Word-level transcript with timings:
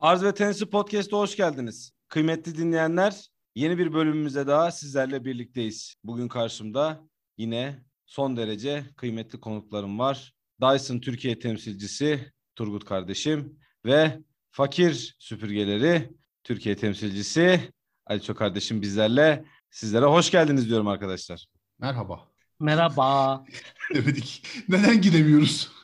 Arz 0.00 0.22
ve 0.22 0.34
Tenisi 0.34 0.66
Podcast'a 0.66 1.16
hoş 1.16 1.36
geldiniz. 1.36 1.92
Kıymetli 2.08 2.54
dinleyenler, 2.58 3.26
yeni 3.54 3.78
bir 3.78 3.92
bölümümüze 3.92 4.46
daha 4.46 4.70
sizlerle 4.70 5.24
birlikteyiz. 5.24 5.94
Bugün 6.04 6.28
karşımda 6.28 7.00
yine 7.38 7.82
son 8.06 8.36
derece 8.36 8.84
kıymetli 8.96 9.40
konuklarım 9.40 9.98
var. 9.98 10.32
Dyson 10.62 10.98
Türkiye 10.98 11.38
temsilcisi 11.38 12.32
Turgut 12.56 12.84
kardeşim 12.84 13.58
ve 13.84 14.18
Fakir 14.50 15.16
Süpürgeleri 15.18 16.10
Türkiye 16.44 16.76
temsilcisi 16.76 17.60
Aliço 18.06 18.34
kardeşim 18.34 18.82
bizlerle. 18.82 19.44
Sizlere 19.70 20.04
hoş 20.04 20.30
geldiniz 20.30 20.68
diyorum 20.68 20.88
arkadaşlar. 20.88 21.46
Merhaba. 21.78 22.28
Merhaba. 22.60 23.44
Demedik. 23.94 24.42
Neden 24.68 25.00
gidemiyoruz? 25.00 25.77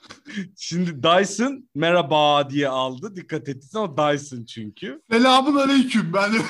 Şimdi 0.56 1.02
Dyson 1.02 1.68
merhaba 1.74 2.50
diye 2.50 2.68
aldı. 2.68 3.16
Dikkat 3.16 3.48
ettiysen 3.48 3.80
o 3.80 3.96
Dyson 3.96 4.44
çünkü. 4.44 5.02
Selamun 5.10 5.56
aleyküm. 5.56 6.12
Ben 6.12 6.32
de 6.32 6.36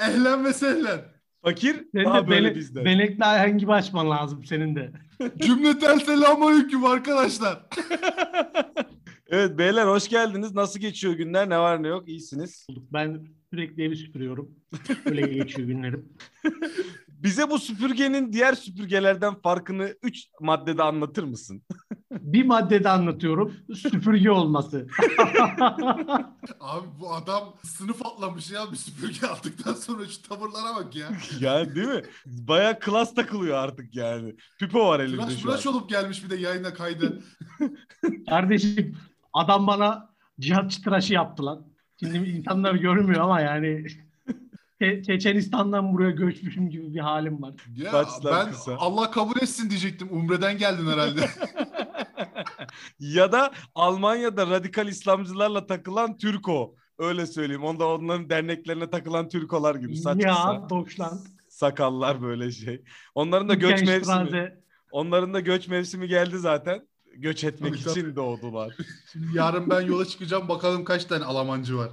Ehlen 0.00 0.44
ve 0.44 0.52
sehlen. 0.52 1.00
Fakir 1.44 1.84
Senin 1.92 2.04
daha 2.04 2.22
de 2.22 2.28
böyle 2.28 2.48
bele, 2.48 2.54
bizden. 2.54 3.58
gibi 3.58 3.72
açman 3.72 4.10
lazım 4.10 4.44
senin 4.44 4.76
de. 4.76 4.92
Cümleten 5.38 5.98
selamun 5.98 6.52
aleyküm 6.52 6.84
arkadaşlar. 6.84 7.66
evet 9.28 9.58
beyler 9.58 9.86
hoş 9.86 10.08
geldiniz. 10.08 10.54
Nasıl 10.54 10.80
geçiyor 10.80 11.14
günler? 11.14 11.50
Ne 11.50 11.58
var 11.58 11.82
ne 11.82 11.88
yok? 11.88 12.08
İyisiniz. 12.08 12.66
Ben 12.92 13.26
sürekli 13.50 13.84
evi 13.84 13.96
süpürüyorum. 13.96 14.50
Öyle 15.06 15.20
geçiyor 15.20 15.68
günlerim. 15.68 16.08
Bize 17.22 17.50
bu 17.50 17.58
süpürgenin 17.58 18.32
diğer 18.32 18.54
süpürgelerden 18.54 19.34
farkını 19.34 19.94
3 20.02 20.26
maddede 20.40 20.82
anlatır 20.82 21.24
mısın? 21.24 21.62
Bir 22.10 22.44
maddede 22.44 22.88
anlatıyorum. 22.88 23.54
Süpürge 23.74 24.30
olması. 24.30 24.86
Abi 26.60 26.86
bu 27.00 27.14
adam 27.14 27.54
sınıf 27.62 28.06
atlamış 28.06 28.50
ya 28.50 28.72
bir 28.72 28.76
süpürge 28.76 29.26
aldıktan 29.26 29.74
sonra 29.74 30.06
şu 30.06 30.22
tavırlara 30.22 30.76
bak 30.76 30.96
ya. 30.96 31.08
yani 31.40 31.74
değil 31.74 31.88
mi? 31.88 32.02
Baya 32.26 32.78
klas 32.78 33.14
takılıyor 33.14 33.56
artık 33.58 33.96
yani. 33.96 34.36
Pipo 34.58 34.88
var 34.88 35.00
elinde 35.00 35.16
Tıraş 35.16 35.32
şu 35.32 35.38
an. 35.38 35.42
tıraş 35.42 35.66
olup 35.66 35.90
gelmiş 35.90 36.24
bir 36.24 36.30
de 36.30 36.36
yayına 36.36 36.74
kaydı. 36.74 37.22
Kardeşim 38.28 38.96
adam 39.32 39.66
bana 39.66 40.10
cihat 40.40 40.84
tıraşı 40.84 41.14
yaptı 41.14 41.46
lan. 41.46 41.66
Şimdi 42.00 42.30
insanlar 42.30 42.74
görmüyor 42.74 43.20
ama 43.20 43.40
yani 43.40 43.86
Çe- 44.80 45.02
Çeçenistan'dan 45.02 45.92
buraya 45.94 46.10
göçmüşüm 46.10 46.70
gibi 46.70 46.94
bir 46.94 47.00
halim 47.00 47.42
var. 47.42 47.54
Ya 47.76 47.90
Saçlar 47.90 48.46
ben 48.46 48.52
kısa. 48.52 48.76
Allah 48.76 49.10
kabul 49.10 49.36
etsin 49.42 49.70
diyecektim. 49.70 50.08
Umre'den 50.10 50.58
geldin 50.58 50.86
herhalde. 50.86 51.20
ya 52.98 53.32
da 53.32 53.52
Almanya'da 53.74 54.46
radikal 54.50 54.88
İslamcılarla 54.88 55.66
takılan 55.66 56.16
Türko. 56.16 56.74
Öyle 56.98 57.26
söyleyeyim. 57.26 57.64
Onda 57.64 57.86
onların 57.86 58.30
derneklerine 58.30 58.90
takılan 58.90 59.28
Türkolar 59.28 59.74
gibi. 59.74 59.96
Saç 59.96 60.16
kısa. 60.16 60.28
Ya 60.28 60.66
Deutschland. 60.70 61.18
Sakallar 61.48 62.22
böyle 62.22 62.50
şey. 62.50 62.82
Onların 63.14 63.48
da 63.48 63.54
göç 63.54 63.82
mevsimi. 63.82 64.52
Onların 64.92 65.34
da 65.34 65.40
göç 65.40 65.68
mevsimi 65.68 66.08
geldi 66.08 66.38
zaten. 66.38 66.88
Göç 67.16 67.44
etmek 67.44 67.72
Tabii, 67.72 67.82
tabii. 67.84 68.00
için 68.00 68.16
doğdular. 68.16 68.76
Şimdi 69.12 69.26
yarın 69.34 69.70
ben 69.70 69.80
yola 69.80 70.04
çıkacağım. 70.04 70.48
Bakalım 70.48 70.84
kaç 70.84 71.04
tane 71.04 71.24
Almancı 71.24 71.76
var. 71.76 71.90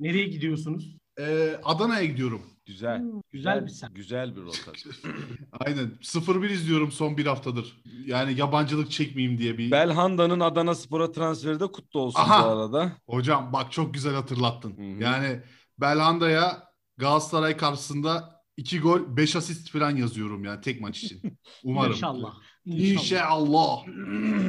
Nereye 0.00 0.28
gidiyorsunuz? 0.28 0.99
Ee, 1.20 1.60
Adana'ya 1.64 2.04
gidiyorum. 2.04 2.42
Güzel. 2.66 2.98
Hmm, 2.98 3.20
güzel 3.30 3.66
bir 3.66 3.70
sen. 3.70 3.94
Güzel 3.94 4.36
bir 4.36 4.42
rota. 4.42 4.72
Aynen. 5.52 5.90
0-1 6.02 6.52
izliyorum 6.52 6.92
son 6.92 7.16
bir 7.16 7.26
haftadır. 7.26 7.82
Yani 8.06 8.38
yabancılık 8.38 8.90
çekmeyeyim 8.90 9.38
diye 9.38 9.58
bir... 9.58 9.70
Belhanda'nın 9.70 10.40
Adana 10.40 10.74
Spor'a 10.74 11.12
transferi 11.12 11.60
de 11.60 11.66
kutlu 11.66 12.00
olsun 12.00 12.20
Aha. 12.20 12.44
bu 12.44 12.48
arada. 12.48 12.92
Hocam 13.06 13.52
bak 13.52 13.72
çok 13.72 13.94
güzel 13.94 14.14
hatırlattın. 14.14 14.76
Hı 14.76 14.82
hı. 14.82 15.02
Yani 15.02 15.40
Belhanda'ya 15.80 16.70
Galatasaray 16.96 17.56
karşısında 17.56 18.42
2 18.56 18.80
gol 18.80 19.16
5 19.16 19.36
asist 19.36 19.70
falan 19.70 19.96
yazıyorum 19.96 20.44
yani 20.44 20.60
tek 20.60 20.80
maç 20.80 21.02
için. 21.04 21.38
Umarım. 21.64 21.92
İnşallah. 21.92 22.34
İnşallah. 22.64 23.86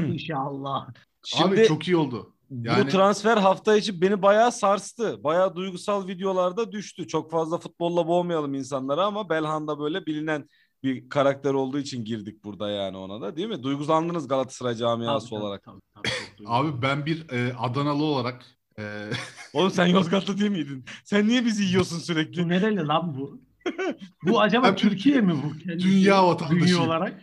İnşallah. 0.07 0.87
Şimdi 1.23 1.61
Abi 1.61 1.67
çok 1.67 1.87
iyi 1.87 1.97
oldu. 1.97 2.35
Yani 2.51 2.85
bu 2.85 2.89
transfer 2.89 3.37
hafta 3.37 3.77
içi 3.77 4.01
beni 4.01 4.21
bayağı 4.21 4.51
sarstı. 4.51 5.23
Bayağı 5.23 5.55
duygusal 5.55 6.07
videolarda 6.07 6.71
düştü. 6.71 7.07
Çok 7.07 7.31
fazla 7.31 7.57
futbolla 7.57 8.07
boğmayalım 8.07 8.53
insanları 8.53 9.03
ama 9.03 9.29
Belhanda 9.29 9.79
böyle 9.79 10.05
bilinen 10.05 10.49
bir 10.83 11.09
karakter 11.09 11.53
olduğu 11.53 11.79
için 11.79 12.05
girdik 12.05 12.43
burada 12.43 12.69
yani 12.69 12.97
ona 12.97 13.21
da 13.21 13.35
değil 13.35 13.47
mi? 13.47 13.63
Duygulandınız 13.63 14.27
Galatasaray 14.27 14.75
camiası 14.75 15.25
Tabii, 15.25 15.35
tabii, 15.35 15.45
olarak. 15.45 15.63
tabii, 15.63 15.81
tabii, 15.95 16.37
duydum. 16.37 16.53
abi 16.53 16.81
ben 16.81 17.05
bir 17.05 17.29
e, 17.29 17.53
Adanalı 17.53 18.03
olarak 18.03 18.45
e, 18.79 18.83
Oğlum 19.53 19.71
sen 19.71 19.85
Yozgatlı 19.85 20.39
değil 20.39 20.51
miydin? 20.51 20.85
Sen 21.03 21.27
niye 21.27 21.45
bizi 21.45 21.63
yiyorsun 21.63 21.99
sürekli? 21.99 22.43
Bu 22.43 22.49
nereli 22.49 22.87
lan 22.87 23.15
bu? 23.17 23.41
Bu 24.23 24.41
acaba 24.41 24.67
Ben- 24.67 24.75
Türkiye 24.75 25.21
mi 25.21 25.33
bu? 25.43 25.57
Kendisi? 25.57 25.89
Dünya 25.89 26.27
vatandaşı. 26.27 26.65
Dünya 26.65 26.83
olarak. 26.83 27.21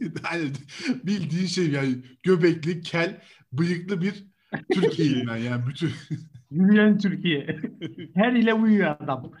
yani 0.00 0.50
bildiğin 1.04 1.46
şey 1.46 1.70
yani 1.70 1.96
göbekli, 2.22 2.82
kel, 2.82 3.20
bıyıklı 3.58 4.00
bir 4.00 4.24
Türkiye'yim 4.72 5.28
ben 5.28 5.36
yani 5.36 5.66
bütün. 5.66 5.90
Yürüyen 6.50 6.98
Türkiye. 6.98 7.60
Her 8.14 8.32
ile 8.32 8.54
uyuyor 8.54 8.96
adam. 9.00 9.32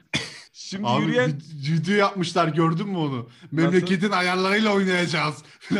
Şimdi 0.52 0.86
Abi 0.86 1.02
yürüyen 1.04 1.30
vid- 1.30 1.72
video 1.72 1.94
yapmışlar 1.94 2.48
gördün 2.48 2.88
mü 2.88 2.96
onu? 2.96 3.28
Memleketin 3.52 4.10
ayarlarıyla 4.10 4.74
oynayacağız. 4.74 5.44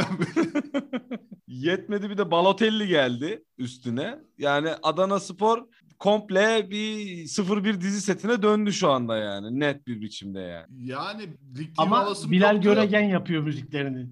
Yetmedi 1.49 2.11
bir 2.11 2.19
de 2.19 2.31
Balotelli 2.31 2.89
geldi 2.89 3.45
üstüne. 3.59 4.19
Yani 4.39 4.69
Adana 4.83 5.21
Spor 5.21 5.65
komple 5.99 6.71
bir 6.71 7.07
0-1 7.25 7.81
dizi 7.81 8.01
setine 8.01 8.43
döndü 8.43 8.73
şu 8.73 8.91
anda 8.91 9.17
yani. 9.17 9.61
Net 9.61 9.87
bir 9.87 10.01
biçimde 10.01 10.41
yani. 10.41 10.67
yani 10.71 11.23
lig 11.59 11.69
Ama 11.79 12.15
Bilal. 12.31 12.61
Göregen 12.61 13.03
yapıyor 13.03 13.43
müziklerini. 13.43 14.07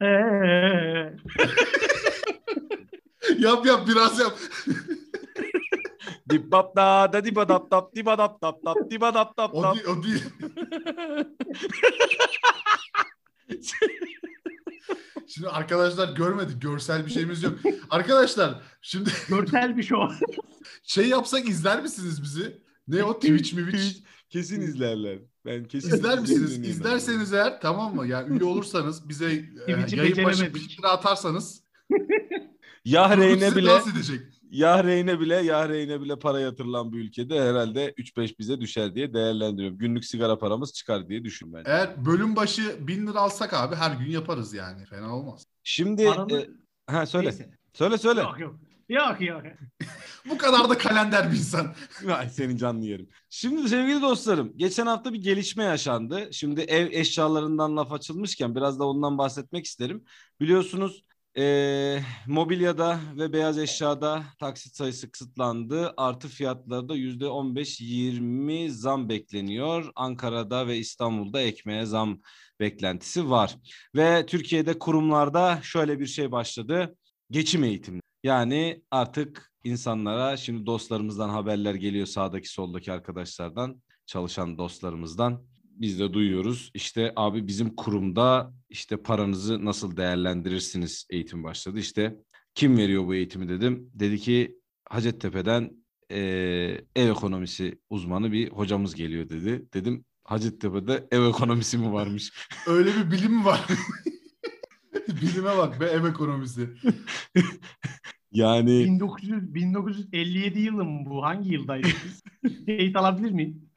Yap 3.38 3.66
yap 3.66 3.88
biraz 3.88 4.18
yap. 4.20 4.38
Dip 6.30 6.52
dap 6.52 6.76
da 6.76 7.12
da 7.12 7.24
diba 7.24 7.48
dap 7.48 7.70
dap 7.70 7.94
diba 7.94 8.18
dap 8.18 8.42
dap 8.42 8.64
dap 8.64 8.76
diba 8.90 9.14
dap 9.14 9.36
dap 9.36 9.54
O 9.54 9.62
dap. 9.62 9.74
değil, 9.74 9.86
o 9.86 10.02
değil. 10.02 10.24
Şimdi 15.26 15.48
arkadaşlar 15.48 16.16
görmedik. 16.16 16.62
Görsel 16.62 17.06
bir 17.06 17.10
şeyimiz 17.10 17.42
yok. 17.42 17.58
Arkadaşlar 17.90 18.62
şimdi 18.82 19.10
görsel 19.28 19.76
bir 19.76 19.82
şov. 19.82 20.10
şey 20.82 21.08
yapsak 21.08 21.48
izler 21.48 21.82
misiniz 21.82 22.22
bizi? 22.22 22.62
Ne 22.88 23.04
o 23.04 23.14
Twitch 23.14 23.54
mi 23.54 23.66
Twitch? 23.66 23.98
Kesin 24.34 24.60
izlerler. 24.60 25.18
Ben 25.44 25.64
kesin 25.64 25.94
İzler 25.94 26.18
misiniz? 26.18 26.58
İzlerseniz 26.58 27.32
eğer 27.32 27.60
tamam 27.60 27.94
mı? 27.94 28.06
Yani 28.06 28.36
üye 28.36 28.44
olursanız 28.44 29.08
bize 29.08 29.26
e, 29.66 29.72
yayın 29.72 30.24
başı. 30.24 30.54
1 30.54 30.60
lira 30.78 30.90
atarsanız 30.90 31.62
Ya 32.84 33.16
Reyne 33.16 33.56
bile 33.56 33.70
ya 34.50 34.84
Reyne 34.84 35.20
bile 35.20 35.34
ya 35.34 35.68
Reyne 35.68 36.00
bile 36.00 36.18
para 36.18 36.40
yatırılan 36.40 36.92
bir 36.92 36.98
ülkede 36.98 37.40
herhalde 37.40 37.90
3-5 37.90 38.38
bize 38.38 38.60
düşer 38.60 38.94
diye 38.94 39.14
değerlendiriyorum. 39.14 39.78
Günlük 39.78 40.04
sigara 40.04 40.38
paramız 40.38 40.72
çıkar 40.72 41.08
diye 41.08 41.24
düşün 41.24 41.52
ben. 41.52 41.62
Eğer 41.66 42.06
bölüm 42.06 42.36
başı 42.36 42.76
1000 42.86 43.06
lira 43.06 43.18
alsak 43.18 43.54
abi 43.54 43.74
her 43.76 43.96
gün 43.96 44.10
yaparız 44.10 44.54
yani. 44.54 44.84
Fena 44.86 45.16
olmaz. 45.16 45.46
Şimdi 45.62 46.02
e, 46.02 46.48
ha 46.86 47.06
söyle. 47.06 47.28
Neyse. 47.28 47.50
Söyle 47.72 47.98
söyle. 47.98 48.20
Yok 48.20 48.40
yok. 48.40 48.60
Yok 48.88 49.20
yok. 49.20 49.42
Bu 50.30 50.38
kadar 50.38 50.68
da 50.68 50.78
kalender 50.78 51.32
bir 51.32 51.36
insan. 51.36 51.74
Ay 52.08 52.28
senin 52.28 52.56
canlı 52.56 52.86
yerim. 52.86 53.08
Şimdi 53.30 53.68
sevgili 53.68 54.02
dostlarım, 54.02 54.52
geçen 54.56 54.86
hafta 54.86 55.12
bir 55.12 55.22
gelişme 55.22 55.64
yaşandı. 55.64 56.28
Şimdi 56.32 56.60
ev 56.60 56.92
eşyalarından 56.92 57.76
laf 57.76 57.92
açılmışken 57.92 58.54
biraz 58.54 58.78
da 58.78 58.84
ondan 58.88 59.18
bahsetmek 59.18 59.64
isterim. 59.64 60.04
Biliyorsunuz 60.40 61.04
eee, 61.36 62.04
mobilyada 62.26 63.00
ve 63.18 63.32
beyaz 63.32 63.58
eşyada 63.58 64.24
taksit 64.40 64.76
sayısı 64.76 65.10
kısıtlandı. 65.10 65.94
Artı 65.96 66.28
fiyatlarda 66.28 66.94
yüzde 66.94 67.28
15-20 67.28 68.70
zam 68.70 69.08
bekleniyor. 69.08 69.90
Ankara'da 69.96 70.66
ve 70.66 70.78
İstanbul'da 70.78 71.40
ekmeğe 71.40 71.86
zam 71.86 72.20
beklentisi 72.60 73.30
var. 73.30 73.56
Ve 73.96 74.26
Türkiye'de 74.26 74.78
kurumlarda 74.78 75.60
şöyle 75.62 76.00
bir 76.00 76.06
şey 76.06 76.32
başladı. 76.32 76.96
Geçim 77.30 77.64
eğitimi. 77.64 78.00
Yani 78.24 78.82
artık 78.90 79.52
insanlara 79.64 80.36
şimdi 80.36 80.66
dostlarımızdan 80.66 81.28
haberler 81.28 81.74
geliyor 81.74 82.06
sağdaki 82.06 82.48
soldaki 82.48 82.92
arkadaşlardan, 82.92 83.82
çalışan 84.06 84.58
dostlarımızdan. 84.58 85.46
Biz 85.64 86.00
de 86.00 86.12
duyuyoruz. 86.12 86.70
İşte 86.74 87.12
abi 87.16 87.46
bizim 87.46 87.76
kurumda 87.76 88.52
işte 88.68 88.96
paranızı 88.96 89.64
nasıl 89.64 89.96
değerlendirirsiniz 89.96 91.06
eğitim 91.10 91.44
başladı. 91.44 91.78
İşte 91.78 92.16
kim 92.54 92.76
veriyor 92.78 93.06
bu 93.06 93.14
eğitimi 93.14 93.48
dedim. 93.48 93.90
Dedi 93.94 94.18
ki 94.18 94.58
Hacettepe'den 94.88 95.70
eee, 96.10 96.84
ev 96.96 97.10
ekonomisi 97.10 97.78
uzmanı 97.90 98.32
bir 98.32 98.50
hocamız 98.50 98.94
geliyor 98.94 99.28
dedi. 99.28 99.66
Dedim 99.74 100.04
Hacettepe'de 100.24 101.08
ev 101.10 101.28
ekonomisi 101.28 101.78
mi 101.78 101.92
varmış? 101.92 102.32
Öyle 102.66 102.90
bir 102.94 103.10
bilim 103.10 103.32
mi 103.32 103.44
var? 103.44 103.66
Bilime 105.08 105.56
bak 105.56 105.80
be 105.80 105.86
ev 105.86 106.04
ekonomisi. 106.04 106.70
Yani 108.34 108.84
1900, 108.84 109.54
1957 109.54 110.60
yılı 110.60 110.84
mı 110.84 111.06
bu? 111.06 111.22
Hangi 111.24 111.52
yıldaydı 111.52 111.88
biz? 112.04 112.22
Teyit 112.66 112.96
alabilir 112.96 113.30
miyim? 113.30 113.70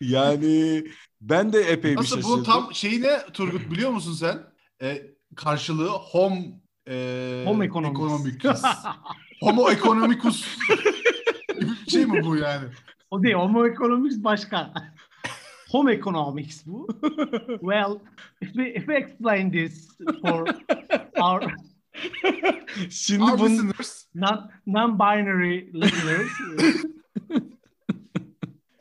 yani 0.00 0.84
ben 1.20 1.52
de 1.52 1.60
epey 1.60 1.90
bir 1.92 1.96
Nasıl 1.96 2.16
şaşırdım. 2.16 2.38
bu 2.40 2.42
tam 2.42 2.74
şeyi 2.74 3.02
ne 3.02 3.18
Turgut 3.32 3.70
biliyor 3.70 3.90
musun 3.90 4.12
sen? 4.12 4.38
E, 4.82 5.02
karşılığı 5.36 5.88
home 5.88 6.60
e, 6.88 7.42
Home 7.46 7.64
economics. 7.66 8.00
economicus. 8.00 8.62
Homo 9.40 9.70
economicus 9.70 10.58
bir 11.60 11.90
şey 11.90 12.06
mi 12.06 12.24
bu 12.24 12.36
yani? 12.36 12.64
o 13.10 13.22
değil. 13.22 13.34
Homo 13.34 13.66
economics 13.66 14.24
başka. 14.24 14.72
Home 15.70 15.92
economics 15.92 16.66
bu. 16.66 16.86
well, 17.60 17.98
if 18.40 18.48
we, 18.52 18.68
if 18.74 18.86
we 18.86 18.94
explain 18.96 19.50
this 19.52 19.88
for 20.22 20.44
our 21.22 21.42
Şimdi 22.90 23.22
Our 23.22 23.38
bunun 23.38 23.72
non, 24.14 24.50
non-binary 24.66 25.82
listeners, 25.82 26.28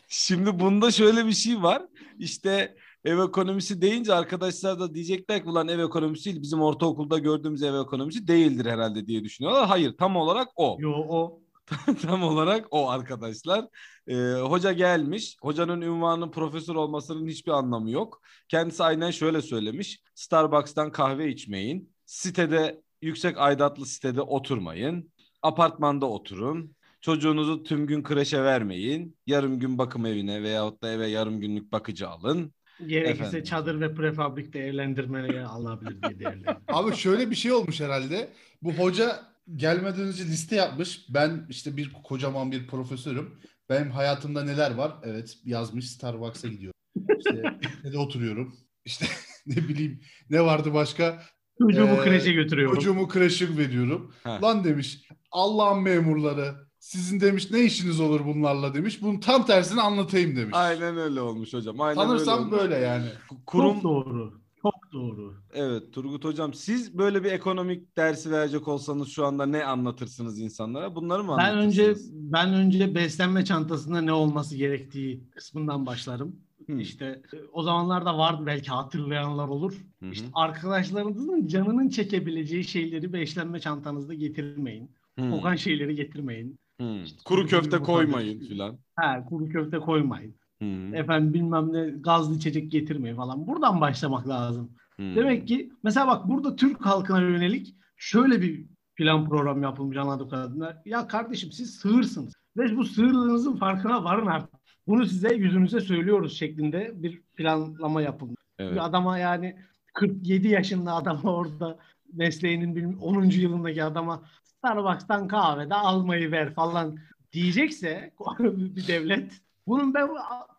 Şimdi 0.07 0.59
bunda 0.59 0.91
şöyle 0.91 1.25
bir 1.25 1.31
şey 1.31 1.61
var. 1.61 1.81
İşte 2.19 2.75
ev 3.05 3.19
ekonomisi 3.19 3.81
deyince 3.81 4.13
arkadaşlar 4.13 4.79
da 4.79 4.93
diyecekler 4.93 5.43
ki 5.43 5.49
ulan 5.49 5.67
ev 5.67 5.79
ekonomisi 5.79 6.25
değil 6.25 6.41
bizim 6.41 6.61
ortaokulda 6.61 7.17
gördüğümüz 7.17 7.63
ev 7.63 7.81
ekonomisi 7.81 8.27
değildir 8.27 8.65
herhalde 8.65 9.07
diye 9.07 9.23
düşünüyorlar. 9.23 9.67
Hayır 9.67 9.97
tam 9.97 10.15
olarak 10.15 10.47
o. 10.55 10.77
yo 10.79 10.91
o 10.91 11.41
tam 12.01 12.23
olarak 12.23 12.67
o 12.71 12.89
arkadaşlar. 12.89 13.65
Ee, 14.07 14.15
hoca 14.41 14.71
gelmiş. 14.71 15.37
Hocanın 15.41 15.81
ünvanının 15.81 16.31
profesör 16.31 16.75
olmasının 16.75 17.27
hiçbir 17.27 17.51
anlamı 17.51 17.91
yok. 17.91 18.21
Kendisi 18.47 18.83
aynen 18.83 19.11
şöyle 19.11 19.41
söylemiş. 19.41 19.99
Starbucks'tan 20.15 20.91
kahve 20.91 21.29
içmeyin. 21.29 21.93
Sitede 22.05 22.81
yüksek 23.05 23.37
aidatlı 23.37 23.85
sitede 23.85 24.21
oturmayın. 24.21 25.11
Apartmanda 25.41 26.05
oturun. 26.05 26.75
Çocuğunuzu 27.01 27.63
tüm 27.63 27.87
gün 27.87 28.03
kreşe 28.03 28.43
vermeyin. 28.43 29.17
Yarım 29.27 29.59
gün 29.59 29.77
bakım 29.77 30.05
evine 30.05 30.43
veyahut 30.43 30.83
da 30.83 30.91
eve 30.91 31.07
yarım 31.07 31.39
günlük 31.39 31.71
bakıcı 31.71 32.09
alın. 32.09 32.53
gerekirse 32.87 33.25
Efendim. 33.25 33.43
çadır 33.43 33.81
ve 33.81 33.95
prefabrikte 33.95 34.59
evlendirmeye 34.59 35.45
alınabilir 35.45 36.01
diye 36.01 36.19
değerlendiriyorum. 36.19 36.61
Abi 36.67 36.95
şöyle 36.95 37.31
bir 37.31 37.35
şey 37.35 37.51
olmuş 37.51 37.81
herhalde. 37.81 38.29
Bu 38.61 38.73
hoca 38.73 39.19
gelmeden 39.55 40.01
önce 40.01 40.25
liste 40.25 40.55
yapmış. 40.55 41.05
Ben 41.09 41.45
işte 41.49 41.77
bir 41.77 41.93
kocaman 42.03 42.51
bir 42.51 42.67
profesörüm. 42.67 43.39
Benim 43.69 43.91
hayatımda 43.91 44.43
neler 44.43 44.71
var? 44.71 44.91
Evet 45.03 45.37
yazmış 45.43 45.89
Starbucks'a 45.91 46.47
gidiyorum. 46.47 46.79
İşte 47.17 47.43
ne 47.83 47.97
oturuyorum. 47.97 48.55
İşte 48.85 49.05
ne 49.45 49.55
bileyim 49.55 50.01
ne 50.29 50.41
vardı 50.41 50.73
başka? 50.73 51.23
Çocuğumu 51.59 51.93
Ee, 51.93 52.03
kreşe 52.03 52.33
götürüyorum. 52.33 52.75
Çocuğumu 52.75 53.07
kreşe 53.07 53.57
veriyorum. 53.57 54.11
Ha. 54.23 54.39
Lan 54.43 54.63
demiş 54.63 55.07
Allah'ın 55.31 55.81
memurları 55.83 56.55
sizin 56.79 57.19
demiş 57.19 57.51
ne 57.51 57.59
işiniz 57.63 57.99
olur 57.99 58.25
bunlarla 58.25 58.73
demiş. 58.73 59.01
Bunun 59.01 59.19
tam 59.19 59.45
tersini 59.45 59.81
anlatayım 59.81 60.35
demiş. 60.35 60.55
Aynen 60.57 60.97
öyle 60.97 61.21
olmuş 61.21 61.53
hocam. 61.53 61.81
Aynen 61.81 61.97
öyle 62.01 62.07
Sanırsam 62.09 62.39
olmuş. 62.39 62.59
böyle 62.59 62.75
yani. 62.75 63.05
Kurum 63.45 63.73
Çok 63.73 63.83
doğru. 63.83 64.33
Çok 64.61 64.75
doğru. 64.93 65.33
Evet 65.53 65.93
Turgut 65.93 66.25
Hocam 66.25 66.53
siz 66.53 66.97
böyle 66.97 67.23
bir 67.23 67.31
ekonomik 67.31 67.97
dersi 67.97 68.31
verecek 68.31 68.67
olsanız 68.67 69.07
şu 69.07 69.25
anda 69.25 69.45
ne 69.45 69.63
anlatırsınız 69.65 70.39
insanlara? 70.39 70.95
Bunları 70.95 71.23
mı 71.23 71.35
Ben 71.39 71.57
önce 71.57 71.83
anlatırsınız? 71.83 72.33
ben 72.33 72.53
önce 72.53 72.95
beslenme 72.95 73.45
çantasında 73.45 74.01
ne 74.01 74.13
olması 74.13 74.55
gerektiği 74.55 75.29
kısmından 75.35 75.85
başlarım. 75.85 76.35
Hı. 76.67 76.73
İşte 76.79 77.05
e, 77.05 77.37
o 77.53 77.63
zamanlarda 77.63 78.17
vardı 78.17 78.43
belki 78.45 78.69
hatırlayanlar 78.71 79.47
olur. 79.47 79.73
Hı 79.99 80.05
hı. 80.05 80.11
İşte 80.11 80.27
arkadaşlarınızın 80.33 81.47
canının 81.47 81.89
çekebileceği 81.89 82.63
şeyleri 82.63 83.13
beslenme 83.13 83.59
çantanızda 83.59 84.13
getirmeyin. 84.13 84.91
Hı, 85.19 85.29
Kokan 85.31 85.55
şeyleri 85.55 85.95
getirmeyin. 85.95 86.59
hı. 86.81 87.01
işte 87.03 87.17
Kuru 87.25 87.45
köfte 87.47 87.77
koymayın 87.79 88.39
filan. 88.39 88.77
Ha, 88.95 89.25
kuru 89.29 89.49
köfte 89.49 89.77
koymayın. 89.79 90.35
Hı, 90.61 90.95
Efendim 90.95 91.33
bilmem 91.33 91.73
ne 91.73 91.89
gazlı 91.89 92.35
içecek 92.35 92.71
getirmeyin 92.71 93.15
falan. 93.15 93.47
Buradan 93.47 93.81
başlamak 93.81 94.27
lazım. 94.27 94.71
hı. 94.99 95.15
Demek 95.15 95.47
ki 95.47 95.71
mesela 95.83 96.07
bak 96.07 96.27
burada 96.27 96.55
Türk 96.55 96.85
halkına 96.85 97.21
yönelik 97.21 97.75
şöyle 97.97 98.41
bir 98.41 98.65
plan 98.95 99.29
program 99.29 99.63
yapılmış 99.63 99.97
anladığım 99.97 100.29
kadarıyla. 100.29 100.81
Ya 100.85 101.07
kardeşim 101.07 101.51
siz 101.51 101.75
sığırsınız. 101.75 102.33
Ve 102.57 102.77
bu 102.77 102.83
sığırlığınızın 102.85 103.55
farkına 103.55 104.03
varın 104.03 104.25
artık. 104.25 104.64
Bunu 104.87 105.05
size 105.05 105.33
yüzünüze 105.35 105.79
söylüyoruz 105.81 106.37
şeklinde 106.37 106.91
bir 107.03 107.21
planlama 107.21 108.01
yapılmış. 108.01 108.35
Evet. 108.59 108.73
Bir 108.73 108.85
adama 108.85 109.17
yani 109.17 109.55
47 109.93 110.47
yaşında 110.47 110.93
adama 110.93 111.35
orada 111.35 111.77
mesleğinin 112.13 112.75
bilmem 112.75 112.99
10. 112.99 113.23
yılındaki 113.29 113.83
adama 113.83 114.23
Starbucks'tan 114.43 115.27
kahve 115.27 115.69
de 115.69 115.73
almayı 115.75 116.31
ver 116.31 116.53
falan 116.53 116.97
diyecekse 117.31 118.13
bir 118.39 118.87
devlet 118.87 119.31
bunun 119.67 119.93
ben 119.93 120.09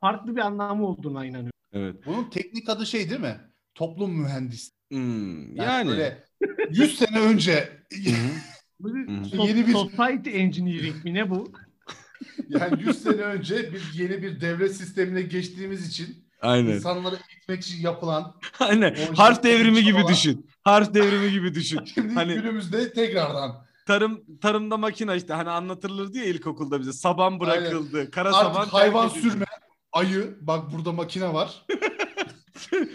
farklı 0.01 0.37
bir 0.37 0.41
anlamı 0.41 0.87
olduğuna 0.87 1.25
inanıyorum. 1.27 1.51
Evet. 1.73 1.97
Bunun 2.07 2.25
teknik 2.31 2.69
adı 2.69 2.87
şey 2.87 3.11
değil 3.11 3.21
mi? 3.21 3.37
Toplum 3.75 4.21
mühendisi. 4.21 4.73
Hmm, 4.91 5.57
Yani, 5.57 5.57
yani. 5.57 5.89
böyle 5.89 6.25
100 6.71 6.99
sene 6.99 7.21
önce 7.21 7.69
Yeni 9.33 9.67
bir- 9.67 9.73
society 9.73 10.31
engineering 10.41 11.05
mi 11.05 11.15
ne 11.15 11.31
bu? 11.31 11.53
yani 12.49 12.83
100 12.83 13.03
sene 13.03 13.23
önce 13.23 13.73
bir 13.73 13.83
yeni 13.95 14.23
bir 14.23 14.41
devlet 14.41 14.77
sistemine 14.77 15.23
geçtiğimiz 15.23 15.89
için 15.89 16.27
Aynen. 16.43 16.71
insanları 16.73 17.17
eğitmek 17.31 17.63
için 17.63 17.83
yapılan 17.83 18.35
Aynen. 18.61 18.97
Harf 19.17 19.43
devrimi 19.43 19.77
gibi 19.83 19.93
çalışmalar. 19.93 20.13
düşün. 20.15 20.47
Harf 20.65 20.95
devrimi 20.95 21.31
gibi 21.31 21.55
düşün. 21.55 21.85
şimdi 21.95 22.15
Hani- 22.15 22.35
günümüzde 22.35 22.93
tekrardan 22.93 23.67
Tarım 23.87 24.25
tarımda 24.41 24.77
makine 24.77 25.17
işte 25.17 25.33
hani 25.35 25.51
anlatılırdı 25.51 26.19
ya 26.19 26.25
ilkokulda 26.25 26.81
bize. 26.81 26.93
Saban 26.93 27.41
bırakıldı. 27.41 28.11
Kara 28.11 28.37
artık 28.37 28.53
saban 28.55 28.67
hayvan 28.69 29.09
sürme 29.09 29.45
ayı 29.93 30.37
bak 30.41 30.73
burada 30.73 30.93
makine 30.93 31.35
var. 31.35 31.67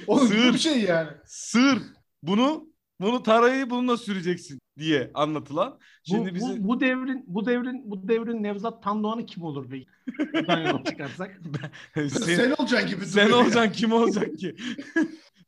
Onun 0.07 0.27
gibi 0.27 0.35
Sığır. 0.41 0.53
bir 0.53 0.59
şey 0.59 0.81
yani. 0.81 1.09
Sığır. 1.25 1.79
Bunu 2.23 2.63
bunu 3.01 3.23
tarayı 3.23 3.69
bununla 3.69 3.97
süreceksin 3.97 4.59
diye 4.81 5.11
anlatılan. 5.13 5.79
Şimdi 6.03 6.31
bu, 6.31 6.35
bizi 6.35 6.63
bu, 6.63 6.67
bu 6.67 6.79
devrin 6.79 7.23
bu 7.27 7.45
devrin 7.45 7.81
bu 7.91 8.07
devrin 8.07 8.43
Nevzat 8.43 8.83
Tandoğan'ı 8.83 9.25
kim 9.25 9.43
olur 9.43 9.69
peki? 9.69 9.85
Buradan 10.33 10.59
yola 10.59 10.83
çıkarsak. 10.83 11.41
sen, 11.95 12.07
Sen 12.07 12.51
olacaksın 12.51 12.89
gibi 12.89 13.05
sen 13.05 13.31
olacaksın 13.31 13.71
kim 13.71 13.93
olacak 13.93 14.37
ki? 14.37 14.55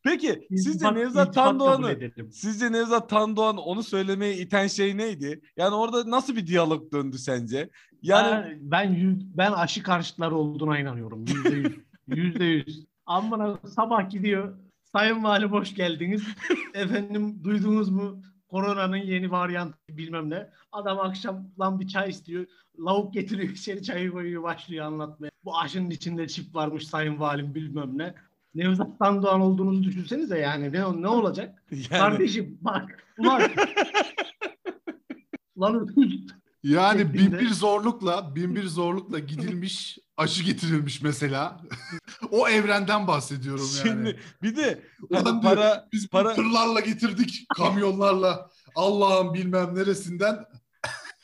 Peki 0.03 0.47
sizce 0.49 0.85
İltifat- 0.85 0.95
Nevzat 0.95 1.33
Tandoğan'ı 1.33 1.97
sizce 2.31 2.71
Nevzat 2.71 3.09
Tandoğan 3.09 3.57
onu 3.57 3.83
söylemeye 3.83 4.37
iten 4.37 4.67
şey 4.67 4.97
neydi? 4.97 5.41
Yani 5.57 5.75
orada 5.75 6.09
nasıl 6.09 6.35
bir 6.35 6.47
diyalog 6.47 6.91
döndü 6.91 7.17
sence? 7.17 7.69
Yani 8.01 8.31
ben, 8.31 8.59
ben, 8.61 8.93
yüz- 8.93 9.37
ben 9.37 9.51
aşı 9.51 9.83
karşıtları 9.83 10.35
olduğuna 10.35 10.79
inanıyorum. 10.79 11.25
Yüzde 11.27 11.49
yüz. 11.55 11.73
Yüzde 12.07 12.43
yüz. 12.45 12.85
Amına 13.05 13.59
sabah 13.75 14.09
gidiyor. 14.09 14.57
Sayın 14.91 15.23
Valim 15.23 15.51
hoş 15.51 15.75
geldiniz. 15.75 16.23
Efendim 16.73 17.43
duydunuz 17.43 17.89
mu? 17.89 18.21
Koronanın 18.53 18.97
yeni 18.97 19.31
varyantı 19.31 19.77
bilmem 19.89 20.29
ne. 20.29 20.49
Adam 20.71 20.99
akşam 20.99 21.47
lan 21.59 21.79
bir 21.79 21.87
çay 21.87 22.09
istiyor. 22.09 22.45
Lavuk 22.79 23.13
getiriyor 23.13 23.49
içeri 23.53 23.83
çayı 23.83 24.11
koyuyor 24.11 24.43
başlıyor 24.43 24.85
anlatmaya. 24.85 25.31
Bu 25.45 25.57
aşının 25.57 25.89
içinde 25.89 26.27
çip 26.27 26.55
varmış 26.55 26.87
Sayın 26.87 27.19
Valim 27.19 27.55
bilmem 27.55 27.97
ne. 27.97 28.13
Nevzat 28.55 28.99
Tandoğan 28.99 29.41
olduğunuzu 29.41 29.83
düşünsenize 29.83 30.39
yani 30.39 30.71
ne, 30.71 31.01
ne 31.01 31.07
olacak? 31.07 31.63
yani 31.71 31.87
Kardeşim 31.89 32.57
bak 32.61 33.05
ulan. 33.17 33.41
Lan 35.59 35.87
Yani 36.63 37.13
bin 37.13 37.31
bir 37.31 37.49
zorlukla, 37.49 38.35
bin 38.35 38.55
bir 38.55 38.63
zorlukla 38.67 39.19
gidilmiş, 39.19 39.97
aşı 40.17 40.43
getirilmiş 40.43 41.01
mesela. 41.01 41.61
o 42.31 42.47
evrenden 42.47 43.07
bahsediyorum 43.07 43.65
yani. 43.77 43.87
şimdi 43.87 44.19
bir 44.41 44.55
de 44.55 44.81
Ulan 45.09 45.23
hani 45.25 45.41
diyor, 45.41 45.55
para 45.55 45.87
Biz 45.93 46.07
para- 46.07 46.35
tırlarla 46.35 46.79
getirdik, 46.79 47.45
kamyonlarla. 47.55 48.49
Allah'ım 48.75 49.33
bilmem 49.33 49.75
neresinden. 49.75 50.45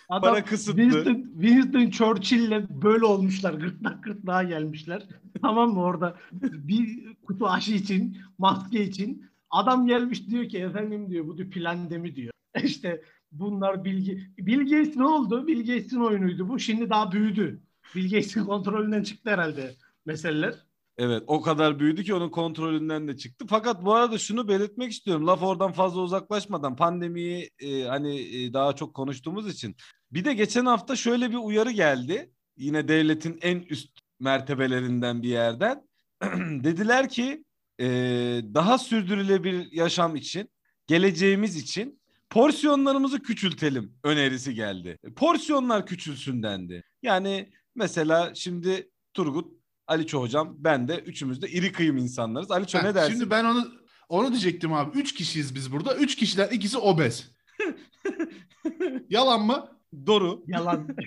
Adam 0.09 0.33
Para 0.33 0.45
kısıtlı. 0.45 0.81
Winston, 0.81 1.25
Winston 1.41 1.89
Churchill'le 1.89 2.69
böyle 2.69 3.05
olmuşlar. 3.05 3.53
Gırtlak 3.53 4.03
gırtlağa 4.03 4.43
gelmişler. 4.43 5.07
tamam 5.41 5.73
mı 5.73 5.81
orada 5.81 6.17
bir 6.31 7.15
kutu 7.27 7.47
aşı 7.47 7.71
için, 7.71 8.17
maske 8.37 8.83
için. 8.83 9.25
Adam 9.49 9.87
gelmiş 9.87 10.27
diyor 10.27 10.49
ki 10.49 10.57
efendim 10.57 11.09
diyor 11.09 11.27
bu 11.27 11.37
diyor 11.37 11.49
plandemi 11.49 12.15
diyor. 12.15 12.33
İşte 12.63 13.01
bunlar 13.31 13.85
bilgi. 13.85 14.29
Bill 14.37 14.95
ne 14.95 15.05
oldu? 15.05 15.47
Bill 15.47 15.99
oyunuydu 15.99 16.49
bu. 16.49 16.59
Şimdi 16.59 16.89
daha 16.89 17.11
büyüdü. 17.11 17.61
Bill 17.95 18.23
kontrolünden 18.45 19.03
çıktı 19.03 19.29
herhalde 19.29 19.75
meseleler. 20.05 20.55
Evet 20.97 21.23
o 21.27 21.41
kadar 21.41 21.79
büyüdü 21.79 22.03
ki 22.03 22.13
onun 22.13 22.29
kontrolünden 22.29 23.07
de 23.07 23.17
çıktı. 23.17 23.45
Fakat 23.49 23.85
bu 23.85 23.93
arada 23.93 24.17
şunu 24.17 24.47
belirtmek 24.47 24.91
istiyorum. 24.91 25.27
Laf 25.27 25.43
oradan 25.43 25.71
fazla 25.71 26.01
uzaklaşmadan 26.01 26.75
pandemiyi 26.75 27.49
e, 27.59 27.83
hani 27.83 28.19
e, 28.19 28.53
daha 28.53 28.75
çok 28.75 28.93
konuştuğumuz 28.93 29.47
için. 29.47 29.75
Bir 30.11 30.25
de 30.25 30.33
geçen 30.33 30.65
hafta 30.65 30.95
şöyle 30.95 31.29
bir 31.29 31.35
uyarı 31.35 31.71
geldi. 31.71 32.31
Yine 32.57 32.87
devletin 32.87 33.39
en 33.41 33.59
üst 33.59 33.99
mertebelerinden 34.19 35.23
bir 35.23 35.29
yerden. 35.29 35.87
Dediler 36.63 37.09
ki 37.09 37.43
e, 37.79 37.87
daha 38.53 38.77
sürdürülebilir 38.77 39.71
yaşam 39.71 40.15
için 40.15 40.49
geleceğimiz 40.87 41.55
için 41.55 41.98
porsiyonlarımızı 42.29 43.19
küçültelim 43.19 43.93
önerisi 44.03 44.53
geldi. 44.53 44.97
Porsiyonlar 45.15 45.85
küçülsün 45.85 46.43
dendi. 46.43 46.83
Yani 47.03 47.49
mesela 47.75 48.35
şimdi 48.35 48.89
Turgut, 49.13 49.53
Aliço 49.87 50.21
hocam, 50.21 50.55
ben 50.57 50.87
de 50.87 50.99
üçümüz 50.99 51.41
de 51.41 51.49
iri 51.49 51.71
kıyım 51.71 51.97
insanlarız. 51.97 52.51
Aliço 52.51 52.79
Heh, 52.79 52.83
ne 52.83 52.95
dersin? 52.95 53.11
Şimdi 53.13 53.29
ben 53.29 53.45
onu 53.45 53.71
onu 54.09 54.31
diyecektim 54.31 54.73
abi. 54.73 54.99
Üç 54.99 55.13
kişiyiz 55.13 55.55
biz 55.55 55.71
burada. 55.71 55.95
Üç 55.95 56.15
kişiden 56.15 56.49
ikisi 56.49 56.77
obez. 56.77 57.31
Yalan 59.09 59.45
mı? 59.45 59.67
Doğru. 60.05 60.43
Yalan. 60.47 60.87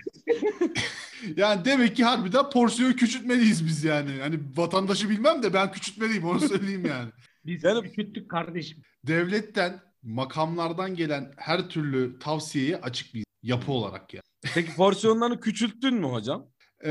Yani 1.37 1.65
demek 1.65 1.97
ki 1.97 2.05
harbiden 2.05 2.51
porsiyonu 2.51 2.97
küçültmeliyiz 2.97 3.67
biz 3.67 3.85
yani. 3.85 4.21
Hani 4.21 4.41
vatandaşı 4.57 5.11
bilmem 5.11 5.43
de 5.43 5.55
ben 5.55 5.73
küçültmeliyim 5.73 6.25
onu 6.25 6.41
söyleyeyim 6.41 6.87
yani. 6.87 7.11
Biz 7.47 7.65
Yani- 7.65 7.83
küçülttük 7.83 8.31
kardeşim. 8.31 8.83
Devletten, 9.07 9.81
makamlardan 10.03 10.95
gelen 10.95 11.33
her 11.37 11.69
türlü 11.69 12.19
tavsiyeye 12.19 12.77
açık 12.77 13.15
bir 13.15 13.25
yapı 13.43 13.73
olarak 13.73 14.15
ya. 14.15 14.23
Peki 14.55 14.75
porsiyonlarını 14.75 15.41
küçülttün 15.41 15.95
mü 15.95 16.07
hocam? 16.07 16.47
Ee, 16.85 16.91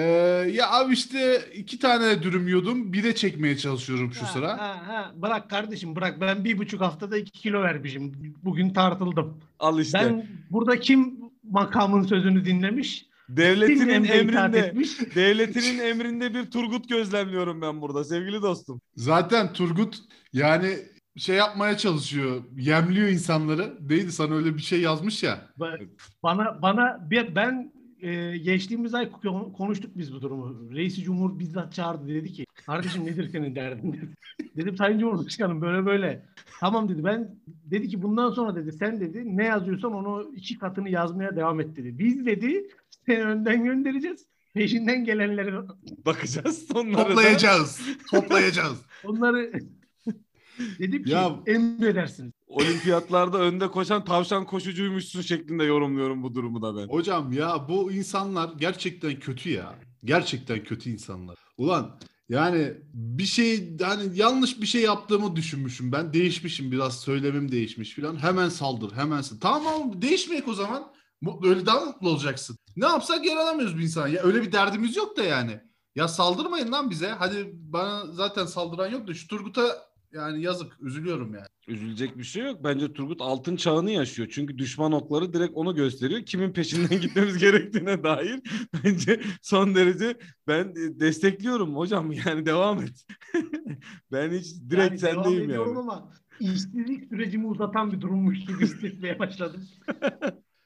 ya 0.53 0.72
abi 0.72 0.94
işte 0.94 1.41
iki 1.53 1.80
tane 1.80 2.24
dürüm 2.24 2.48
yiyordum. 2.48 2.94
Bire 2.94 3.15
çekmeye 3.15 3.58
çalışıyorum 3.58 4.13
şu 4.13 4.22
Ha, 4.22 4.25
sıra. 4.25 4.58
Ha, 4.58 4.88
ha. 4.88 5.12
Bırak 5.15 5.50
kardeşim 5.50 5.96
bırak. 5.96 6.22
Ben 6.22 6.44
bir 6.44 6.58
buçuk 6.58 6.82
haftada 6.82 7.18
iki 7.18 7.32
kilo 7.32 7.62
vermişim. 7.62 8.36
Bugün 8.44 8.70
tartıldım. 8.74 9.41
Al 9.60 9.80
işte. 9.80 10.00
Ben 10.00 10.27
burada 10.50 10.80
kim 10.80 11.20
makamın 11.44 12.03
sözünü 12.03 12.46
dinlemiş? 12.46 13.06
Devletinin 13.30 14.03
itaat 14.03 14.18
emrinde, 14.20 14.60
etmiş? 14.60 15.00
devletinin 15.15 15.80
emrinde 15.80 16.34
bir 16.34 16.51
Turgut 16.51 16.89
gözlemliyorum 16.89 17.62
ben 17.62 17.82
burada 17.82 18.03
sevgili 18.03 18.41
dostum. 18.41 18.82
Zaten 18.96 19.53
Turgut 19.53 20.00
yani 20.34 20.77
şey 21.18 21.36
yapmaya 21.36 21.77
çalışıyor. 21.77 22.41
Yemliyor 22.58 23.08
insanları. 23.08 23.77
Neydi 23.89 24.12
sana 24.12 24.36
öyle 24.36 24.56
bir 24.56 24.62
şey 24.62 24.82
yazmış 24.82 25.24
ya. 25.24 25.48
Ba- 25.60 25.88
Bana 26.24 26.62
bana 26.62 27.08
bir 27.10 27.36
ben 27.36 27.74
e, 28.01 28.38
geçtiğimiz 28.38 28.94
ay 28.94 29.06
ko- 29.06 29.53
konuştuk 29.53 29.91
biz 29.98 30.13
bu 30.13 30.22
durumu. 30.22 30.72
Reis 30.75 31.03
Cumhur 31.03 31.39
bizzat 31.39 31.74
çağırdı 31.74 32.08
dedi 32.08 32.34
ki 32.34 32.46
kardeşim 32.65 33.06
nedir 33.06 33.30
senin 33.30 33.56
derdin 33.56 33.94
dedi. 33.94 34.10
Dedim 34.56 34.77
Sayın 34.77 35.00
Cumhurbaşkanım 35.00 35.62
böyle 35.62 35.86
böyle. 35.86 36.25
Tamam 36.60 36.89
dedi 36.89 37.03
ben 37.03 37.36
dedi 37.46 37.88
ki 37.88 38.01
bundan 38.01 38.32
sonra 38.32 38.56
dedi 38.56 38.72
sen 38.72 39.00
dedi 39.00 39.38
ne 39.38 39.44
yazıyorsan 39.46 39.94
onu 39.94 40.32
iki 40.36 40.58
katını 40.58 40.89
yazmaya 40.89 41.36
devam 41.36 41.60
et 41.60 41.75
dedi. 41.75 42.00
Biz 42.00 42.25
dedi 42.25 42.68
seni 43.06 43.24
önden 43.24 43.63
göndereceğiz. 43.63 44.25
Peşinden 44.53 45.03
gelenleri 45.06 45.53
Bakacağız 46.06 46.65
onlara 46.75 46.98
da. 46.98 47.08
Toplayacağız. 47.08 47.82
Toplayacağız. 48.12 48.82
onları 49.03 49.51
dedim 50.79 51.03
ki 51.03 51.12
Ya- 51.12 51.39
emredersiniz. 51.48 52.34
Olimpiyatlarda 52.48 53.38
önde 53.38 53.67
koşan 53.67 54.05
tavşan 54.05 54.46
koşucuymuşsun 54.46 55.22
şeklinde 55.22 55.63
yorumluyorum 55.63 56.24
bu 56.24 56.34
durumu 56.34 56.62
da 56.62 56.77
ben. 56.77 56.88
Hocam 56.88 57.31
ya 57.31 57.65
bu 57.70 57.91
insanlar 57.91 58.50
gerçekten 58.58 59.20
kötü 59.20 59.50
ya. 59.50 59.79
Gerçekten 60.03 60.63
kötü 60.63 60.89
insanlar. 60.89 61.38
Ulan 61.58 62.00
yani 62.29 62.74
bir 62.93 63.25
şey 63.25 63.77
hani 63.81 64.17
yanlış 64.17 64.62
bir 64.62 64.65
şey 64.65 64.81
yaptığımı 64.81 65.36
düşünmüşüm. 65.36 65.91
Ben 65.91 66.13
değişmişim 66.13 66.72
biraz 66.72 67.00
söylemim 67.00 67.51
değişmiş 67.51 67.96
falan. 67.96 68.15
Hemen 68.24 68.50
saldır 68.50 68.91
hemen 68.96 69.22
saldır. 69.22 69.41
Tamam 69.41 70.01
değişmeyek 70.01 70.48
o 70.48 70.53
zaman. 70.53 70.91
Mutlu, 71.22 71.50
öyle 71.50 71.65
daha 71.65 71.86
mutlu 71.86 72.10
olacaksın. 72.10 72.58
Ne 72.75 72.86
yapsak 72.86 73.25
yaralamıyoruz 73.25 73.77
bir 73.77 73.84
insan. 73.84 74.08
Ya 74.08 74.24
öyle 74.24 74.41
bir 74.41 74.51
derdimiz 74.51 74.96
yok 74.96 75.17
da 75.17 75.24
yani. 75.24 75.60
Ya 75.96 76.08
saldırmayın 76.08 76.72
lan 76.72 76.89
bize. 76.89 77.08
Hadi 77.10 77.51
bana 77.53 78.05
zaten 78.12 78.46
saldıran 78.46 78.91
yok 78.91 79.08
da 79.08 79.13
şu 79.13 79.27
Turgut'a 79.27 79.90
yani 80.13 80.41
yazık. 80.44 80.77
Üzülüyorum 80.82 81.34
yani. 81.34 81.46
Üzülecek 81.68 82.18
bir 82.18 82.24
şey 82.24 82.44
yok. 82.44 82.63
Bence 82.63 82.94
Turgut 82.94 83.22
altın 83.22 83.56
çağını 83.56 83.91
yaşıyor. 83.91 84.27
Çünkü 84.32 84.58
düşman 84.58 84.91
okları 84.91 85.34
direkt 85.34 85.51
onu 85.56 85.75
gösteriyor. 85.75 86.22
Kimin 86.25 86.53
peşinden 86.53 87.01
gitmemiz 87.01 87.38
gerektiğine 87.38 88.03
dair 88.03 88.39
bence 88.84 89.22
son 89.41 89.75
derece 89.75 90.18
ben 90.48 90.63
e, 90.70 91.00
destekliyorum 91.00 91.75
hocam. 91.75 92.12
Yani 92.25 92.46
devam 92.46 92.84
et. 92.84 93.06
ben 94.12 94.32
hiç 94.32 94.56
direkt 94.70 95.03
Yani 95.03 95.13
devam 95.13 95.24
sendeyim 95.24 95.44
ediyorum 95.44 95.74
yani. 95.75 95.80
ama 95.82 96.12
işsizlik 96.39 97.10
sürecimi 97.10 97.48
uzatan 97.48 97.91
bir 97.91 98.01
durummuş 98.01 98.39
gibi 98.39 98.63
hissetmeye 98.63 99.20
başladım. 99.20 99.62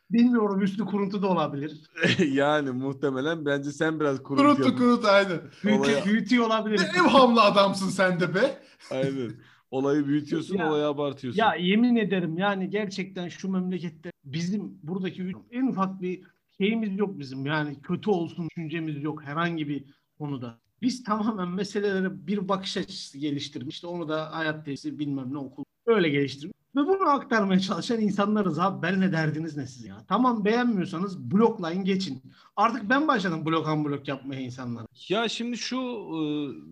Bilmiyorum 0.10 0.62
üstü 0.62 0.86
kuruntu 0.86 1.22
da 1.22 1.28
olabilir. 1.28 1.82
yani 2.32 2.72
muhtemelen 2.72 3.46
bence 3.46 3.72
sen 3.72 4.00
biraz 4.00 4.24
kurut 4.24 4.42
Kuruttu 4.42 4.62
yapın. 4.62 4.78
kurut 4.78 5.06
aynen. 5.06 5.42
Büyütü, 5.64 6.06
büyütüyor 6.06 6.46
olabilir. 6.46 6.80
Ne 6.94 7.02
evhamlı 7.02 7.42
adamsın 7.42 7.90
sen 7.90 8.20
de 8.20 8.36
be. 8.36 8.60
Aynen. 8.92 9.32
Olayı 9.72 10.08
büyütüyorsun, 10.08 10.58
Ya- 10.58 10.70
olayı 10.70 10.86
abartıyorsun. 10.86 11.40
Ya 11.40 11.56
yemin 11.56 11.96
ederim 11.96 12.38
yani 12.38 12.70
gerçekten 12.70 13.28
şu 13.28 13.52
memlekette 13.52 14.12
bizim 14.26 14.80
buradaki 14.84 15.32
en 15.52 15.68
ufak 15.68 16.02
bir 16.02 16.24
şeyimiz 16.58 16.98
yok 16.98 17.20
bizim. 17.20 17.46
Yani 17.46 17.82
kötü 17.82 18.10
olsun 18.10 18.48
düşüncemiz 18.50 19.04
yok 19.04 19.24
herhangi 19.24 19.68
bir 19.68 19.84
konuda. 20.18 20.60
Biz 20.82 21.04
tamamen 21.04 21.50
meselelere 21.50 22.28
bir 22.28 22.50
bakış 22.50 22.78
açısı 22.78 23.18
geliştirmiş. 23.18 23.76
İşte 23.76 23.88
onu 23.88 24.10
da 24.10 24.36
hayat 24.36 24.66
testi 24.66 25.00
bilmem 25.00 25.34
ne 25.34 25.38
okul 25.38 25.64
öyle 25.86 26.10
geliştirmiş. 26.10 26.56
Ve 26.76 26.80
bunu 26.80 27.10
aktarmaya 27.10 27.60
çalışan 27.60 28.02
insanlarız 28.02 28.60
abi. 28.60 28.82
Benle 28.82 29.12
derdiniz 29.12 29.58
ne 29.58 29.68
siz 29.68 29.86
ya? 29.86 30.06
Tamam 30.08 30.46
beğenmiyorsanız 30.46 31.32
bloklayın 31.32 31.84
geçin. 31.84 32.22
Artık 32.56 32.90
ben 32.90 33.08
başladım 33.08 33.46
blok 33.46 33.68
an 33.68 33.86
blok 33.86 34.08
yapmaya 34.08 34.42
insanlara. 34.42 34.88
Ya 35.10 35.30
şimdi 35.30 35.58
şu 35.58 35.78
e, 35.78 36.20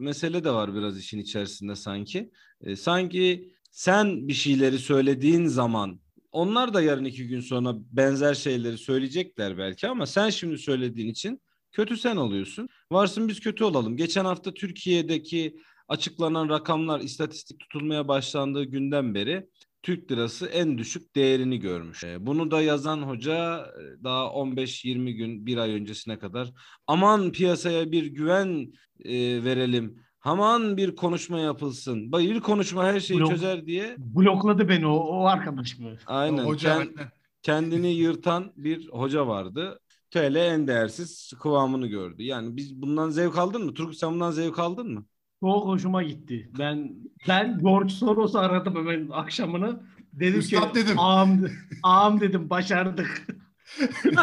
mesele 0.04 0.44
de 0.44 0.52
var 0.52 0.76
biraz 0.76 1.00
işin 1.00 1.20
içerisinde 1.20 1.76
sanki. 1.76 2.32
E, 2.62 2.76
sanki 2.76 3.54
sen 3.72 4.28
bir 4.28 4.34
şeyleri 4.34 4.80
söylediğin 4.80 5.46
zaman 5.46 6.00
onlar 6.32 6.74
da 6.74 6.82
yarın 6.82 7.06
iki 7.06 7.28
gün 7.28 7.40
sonra 7.40 7.76
benzer 7.92 8.34
şeyleri 8.34 8.78
söyleyecekler 8.78 9.58
belki 9.58 9.88
ama 9.88 10.06
sen 10.06 10.30
şimdi 10.30 10.58
söylediğin 10.58 11.10
için 11.10 11.42
kötü 11.72 11.98
sen 11.98 12.16
oluyorsun. 12.16 12.70
Varsın 12.92 13.28
biz 13.28 13.40
kötü 13.40 13.64
olalım. 13.64 13.98
Geçen 13.98 14.26
hafta 14.26 14.54
Türkiye'deki 14.54 15.58
açıklanan 15.88 16.50
rakamlar 16.50 17.00
istatistik 17.00 17.60
tutulmaya 17.60 18.08
başlandığı 18.08 18.64
günden 18.64 19.16
beri 19.16 19.50
Türk 19.84 20.12
lirası 20.12 20.46
en 20.46 20.78
düşük 20.78 21.16
değerini 21.16 21.60
görmüş. 21.60 22.04
E, 22.04 22.26
Bunu 22.26 22.52
da 22.52 22.62
yazan 22.62 23.02
hoca 23.02 23.58
e, 23.60 24.04
daha 24.04 24.24
15-20 24.26 25.12
gün, 25.12 25.46
bir 25.46 25.58
ay 25.58 25.72
öncesine 25.74 26.20
kadar 26.20 26.54
aman 26.88 27.32
piyasaya 27.32 27.92
bir 27.92 28.06
güven 28.06 28.74
e, 29.06 29.44
verelim. 29.44 30.04
Aman 30.22 30.78
bir 30.78 30.96
konuşma 30.96 31.40
yapılsın. 31.40 32.12
Bak 32.12 32.22
bir 32.22 32.40
konuşma 32.40 32.86
her 32.86 33.00
şeyi 33.00 33.20
Blok- 33.20 33.30
çözer 33.30 33.66
diye. 33.66 33.96
Blokladı 33.98 34.70
beni 34.70 34.88
o, 34.88 34.96
o 34.96 35.26
arkadaş 35.26 35.80
mı? 35.80 35.98
Aynen. 36.06 36.44
Hoca 36.46 36.70
Ken- 36.70 36.80
aynen. 36.80 37.12
kendini 37.42 37.94
yırtan 37.94 38.52
bir 38.56 38.90
hoca 38.90 39.28
vardı. 39.28 39.80
TL 40.12 40.36
en 40.36 40.68
değersiz 40.68 41.34
kıvamını 41.42 41.88
gördü. 41.88 42.24
Yani 42.24 42.58
biz 42.58 42.82
bundan 42.82 43.10
zevk 43.10 43.38
aldın 43.38 43.66
mı? 43.66 43.74
Turgut 43.74 43.96
sen 43.98 44.12
bundan 44.14 44.32
zevk 44.32 44.60
aldın 44.60 44.94
mı? 44.94 45.06
Çok 45.44 45.66
hoşuma 45.66 46.04
gitti. 46.04 46.50
Ben 46.60 46.92
ben 47.28 47.60
George 47.60 47.94
Soros'u 47.94 48.40
aradım 48.40 48.76
hemen 48.76 49.10
akşamını. 49.12 49.84
Dedim 50.14 50.40
Üstad 50.40 50.74
ki 50.74 50.76
dedim. 50.76 51.00
ağam, 51.00 51.40
ağam 51.84 52.20
dedim 52.20 52.50
başardık. 52.50 53.28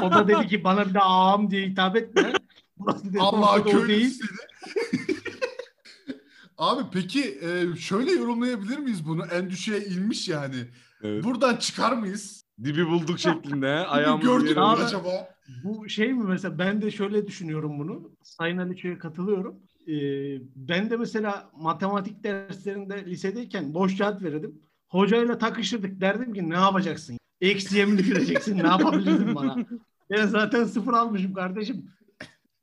o 0.02 0.12
da 0.12 0.28
dedi 0.28 0.46
ki 0.46 0.64
bana 0.64 0.88
bir 0.88 0.94
de 0.94 1.00
ağam 1.00 1.50
diye 1.50 1.66
hitap 1.66 1.96
etme. 1.96 2.32
Burası 2.76 3.04
dedi, 3.04 3.20
Allah 3.20 3.52
ortada 3.54 3.78
o 3.78 3.82
köylü 3.82 4.10
seni. 4.10 4.28
Abi 6.58 6.82
peki 6.92 7.38
e, 7.42 7.76
şöyle 7.76 8.12
yorumlayabilir 8.12 8.78
miyiz 8.78 9.06
bunu? 9.06 9.24
En 9.32 9.50
düşüğe 9.50 9.84
inmiş 9.84 10.28
yani. 10.28 10.56
Evet. 11.02 11.24
Buradan 11.24 11.56
çıkar 11.56 11.92
mıyız? 11.92 12.44
Dibi 12.64 12.86
bulduk 12.86 13.18
şeklinde. 13.18 13.68
Ayağımızı 13.68 14.26
gördük 14.26 14.56
mü 14.56 14.62
acaba? 14.62 15.28
Bu 15.64 15.88
şey 15.88 16.12
mi 16.12 16.24
mesela 16.24 16.58
ben 16.58 16.82
de 16.82 16.90
şöyle 16.90 17.26
düşünüyorum 17.26 17.78
bunu. 17.78 18.10
Sayın 18.22 18.58
Aliço'ya 18.58 18.98
katılıyorum. 18.98 19.54
Ee, 19.88 19.92
ben 20.56 20.90
de 20.90 20.96
mesela 20.96 21.50
matematik 21.56 22.25
derslerinde 22.25 23.06
lisedeyken 23.06 23.75
boş 23.75 23.99
kağıt 23.99 24.22
verirdim. 24.22 24.62
Hocayla 24.88 25.38
takışırdık. 25.38 26.00
Derdim 26.00 26.34
ki 26.34 26.50
ne 26.50 26.54
yapacaksın? 26.54 27.18
Eksiye 27.40 27.84
mi 27.84 27.99
düşüreceksin? 27.99 28.58
Ne 28.58 28.66
yapabilirsin 28.66 29.34
bana? 29.34 29.56
Ben 30.10 30.26
zaten 30.26 30.64
sıfır 30.64 30.92
almışım 30.92 31.34
kardeşim. 31.34 31.90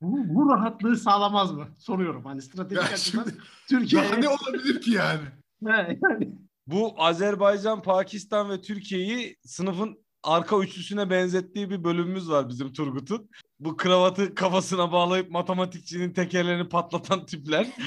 Bu, 0.02 0.36
bu 0.36 0.50
rahatlığı 0.50 0.98
sağlamaz 0.98 1.52
mı? 1.52 1.68
Soruyorum. 1.78 2.26
Hani 2.26 2.42
stratejik 2.42 2.84
Ya 2.84 2.90
açıdan 2.90 3.24
şimdi 3.24 3.38
Türkiye'ye... 3.70 4.10
daha 4.10 4.18
ne 4.18 4.30
olabilir 4.30 4.82
ki 4.82 4.92
yani? 4.92 5.22
He, 5.66 6.00
yani 6.04 6.32
Bu 6.68 6.94
Azerbaycan, 6.98 7.82
Pakistan 7.82 8.50
ve 8.50 8.62
Türkiye'yi 8.62 9.36
sınıfın 9.46 9.98
arka 10.24 10.60
üçlüsüne 10.60 11.10
benzettiği 11.10 11.70
bir 11.70 11.84
bölümümüz 11.84 12.30
var 12.30 12.50
bizim 12.50 12.74
Turgut'un. 12.74 13.30
Bu 13.60 13.78
kravatı 13.78 14.36
kafasına 14.36 14.92
bağlayıp 14.92 15.32
matematikçinin 15.32 16.14
tekerlerini 16.14 16.70
patlatan 16.70 17.26
tipler. 17.26 17.68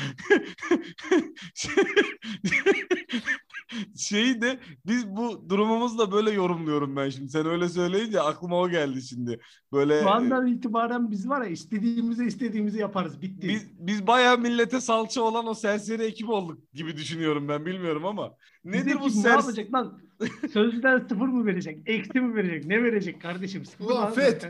Şeyi 3.97 4.41
de 4.41 4.61
biz 4.87 5.09
bu 5.09 5.49
durumumuzu 5.49 5.99
da 5.99 6.13
böyle 6.13 6.31
yorumluyorum 6.31 6.97
ben 6.97 7.09
şimdi. 7.09 7.29
Sen 7.29 7.47
öyle 7.47 7.69
söyleyince 7.69 8.21
aklıma 8.21 8.61
o 8.61 8.69
geldi 8.69 9.03
şimdi. 9.03 9.41
Böyle 9.73 10.01
şu 10.01 10.11
andan 10.11 10.47
itibaren 10.47 11.11
biz 11.11 11.29
var 11.29 11.43
ya 11.43 11.49
istediğimizi 11.49 12.25
istediğimizi 12.25 12.79
yaparız. 12.79 13.23
Bitti. 13.23 13.49
biz 13.49 13.67
biz 13.79 14.07
bayağı 14.07 14.39
millete 14.39 14.81
salça 14.81 15.23
olan 15.23 15.47
o 15.47 15.55
serseri 15.55 16.03
ekip 16.03 16.29
olduk 16.29 16.73
gibi 16.73 16.97
düşünüyorum 16.97 17.49
ben 17.49 17.67
bilmiyorum 17.67 18.07
ama. 18.07 18.35
Nedir 18.65 18.95
bu 18.95 19.09
kim 19.09 19.19
ne 19.19 19.23
sers 19.23 19.45
yapacak 19.45 19.73
lan? 19.73 20.01
Sözlüden 20.53 20.99
sıfır 20.99 21.29
mı 21.29 21.47
verecek? 21.47 21.79
Eksi 21.87 22.21
mi 22.21 22.35
verecek? 22.35 22.67
Ne 22.67 22.83
verecek 22.83 23.23
kardeşim? 23.23 23.65
Sıfır 23.65 23.85
Ulan 23.85 24.03
lan 24.03 24.13
FED. 24.13 24.43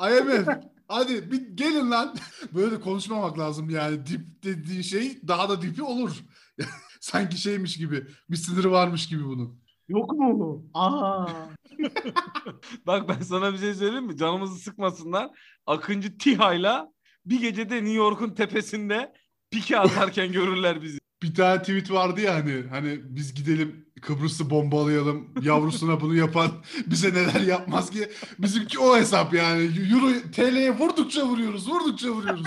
IMF 0.00 0.48
hadi 0.88 1.32
bir 1.32 1.48
gelin 1.56 1.90
lan. 1.90 2.14
Böyle 2.54 2.80
konuşmamak 2.80 3.38
lazım 3.38 3.70
yani. 3.70 4.06
Dip 4.06 4.44
dediğin 4.44 4.82
şey 4.82 5.28
daha 5.28 5.48
da 5.48 5.62
dipi 5.62 5.82
olur. 5.82 6.24
Sanki 7.00 7.36
şeymiş 7.36 7.76
gibi. 7.76 8.06
Bir 8.30 8.36
sınırı 8.36 8.70
varmış 8.70 9.08
gibi 9.08 9.24
bunun. 9.24 9.60
Yok 9.88 10.12
mu? 10.12 10.64
Aa. 10.74 11.26
Bak 12.86 13.08
ben 13.08 13.20
sana 13.20 13.52
bir 13.52 13.58
şey 13.58 13.74
söyleyeyim 13.74 14.06
mi? 14.06 14.16
Canımızı 14.16 14.54
sıkmasınlar. 14.54 15.30
Akıncı 15.66 16.18
TİHA'yla 16.18 16.92
bir 17.26 17.40
gecede 17.40 17.74
New 17.74 17.92
York'un 17.92 18.34
tepesinde 18.34 19.12
pike 19.50 19.78
atarken 19.78 20.32
görürler 20.32 20.82
bizi. 20.82 20.97
Bir 21.22 21.34
tane 21.34 21.60
tweet 21.60 21.90
vardı 21.90 22.20
ya 22.20 22.34
hani 22.34 22.64
hani 22.70 23.00
biz 23.04 23.34
gidelim 23.34 23.88
Kıbrıs'ı 24.02 24.50
bombalayalım. 24.50 25.28
Yavrusuna 25.42 26.00
bunu 26.00 26.14
yapan 26.14 26.50
bize 26.86 27.14
neler 27.14 27.40
yapmaz 27.40 27.90
ki. 27.90 28.08
Bizimki 28.38 28.78
o 28.78 28.96
hesap 28.96 29.34
yani. 29.34 29.62
Euro 29.92 30.30
TL'ye 30.32 30.78
vurdukça 30.78 31.26
vuruyoruz. 31.26 31.68
Vurdukça 31.68 32.10
vuruyoruz. 32.10 32.46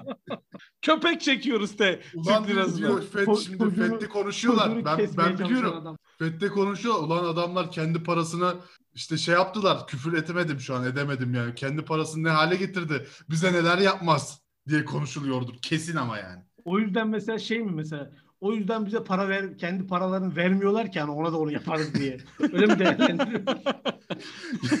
Köpek 0.82 1.20
çekiyoruz 1.20 1.78
de. 1.78 2.02
Ulan 2.14 2.46
diyor 2.46 3.02
FED 3.02 3.36
şimdi 3.36 3.70
FED'de 3.70 4.08
konuşuyorlar. 4.08 4.84
Ben, 4.84 4.98
ben 5.16 5.38
biliyorum. 5.38 5.96
FED'de 6.18 6.48
konuşuyor. 6.48 6.94
Ulan 6.94 7.24
adamlar 7.24 7.70
kendi 7.70 8.02
parasını 8.02 8.54
işte 8.94 9.18
şey 9.18 9.34
yaptılar. 9.34 9.86
Küfür 9.86 10.12
edemedim 10.12 10.60
şu 10.60 10.74
an 10.74 10.84
edemedim 10.84 11.34
yani. 11.34 11.54
Kendi 11.54 11.82
parasını 11.82 12.24
ne 12.24 12.30
hale 12.30 12.56
getirdi. 12.56 13.06
Bize 13.30 13.52
neler 13.52 13.78
yapmaz 13.78 14.40
diye 14.68 14.84
konuşuluyordur. 14.84 15.54
Kesin 15.62 15.96
ama 15.96 16.18
yani. 16.18 16.42
O 16.66 16.78
yüzden 16.78 17.08
mesela 17.08 17.38
şey 17.38 17.58
mi 17.58 17.72
mesela 17.74 18.10
o 18.40 18.52
yüzden 18.52 18.86
bize 18.86 19.04
para 19.04 19.28
ver 19.28 19.58
kendi 19.58 19.86
paralarını 19.86 20.36
vermiyorlar 20.36 20.92
ki 20.92 21.00
hani 21.00 21.10
ona 21.10 21.32
da 21.32 21.38
onu 21.38 21.52
yaparız 21.52 21.94
diye. 21.94 22.18
Öyle 22.40 22.66
mi 22.66 22.78
değerlendiriyor? 22.78 23.42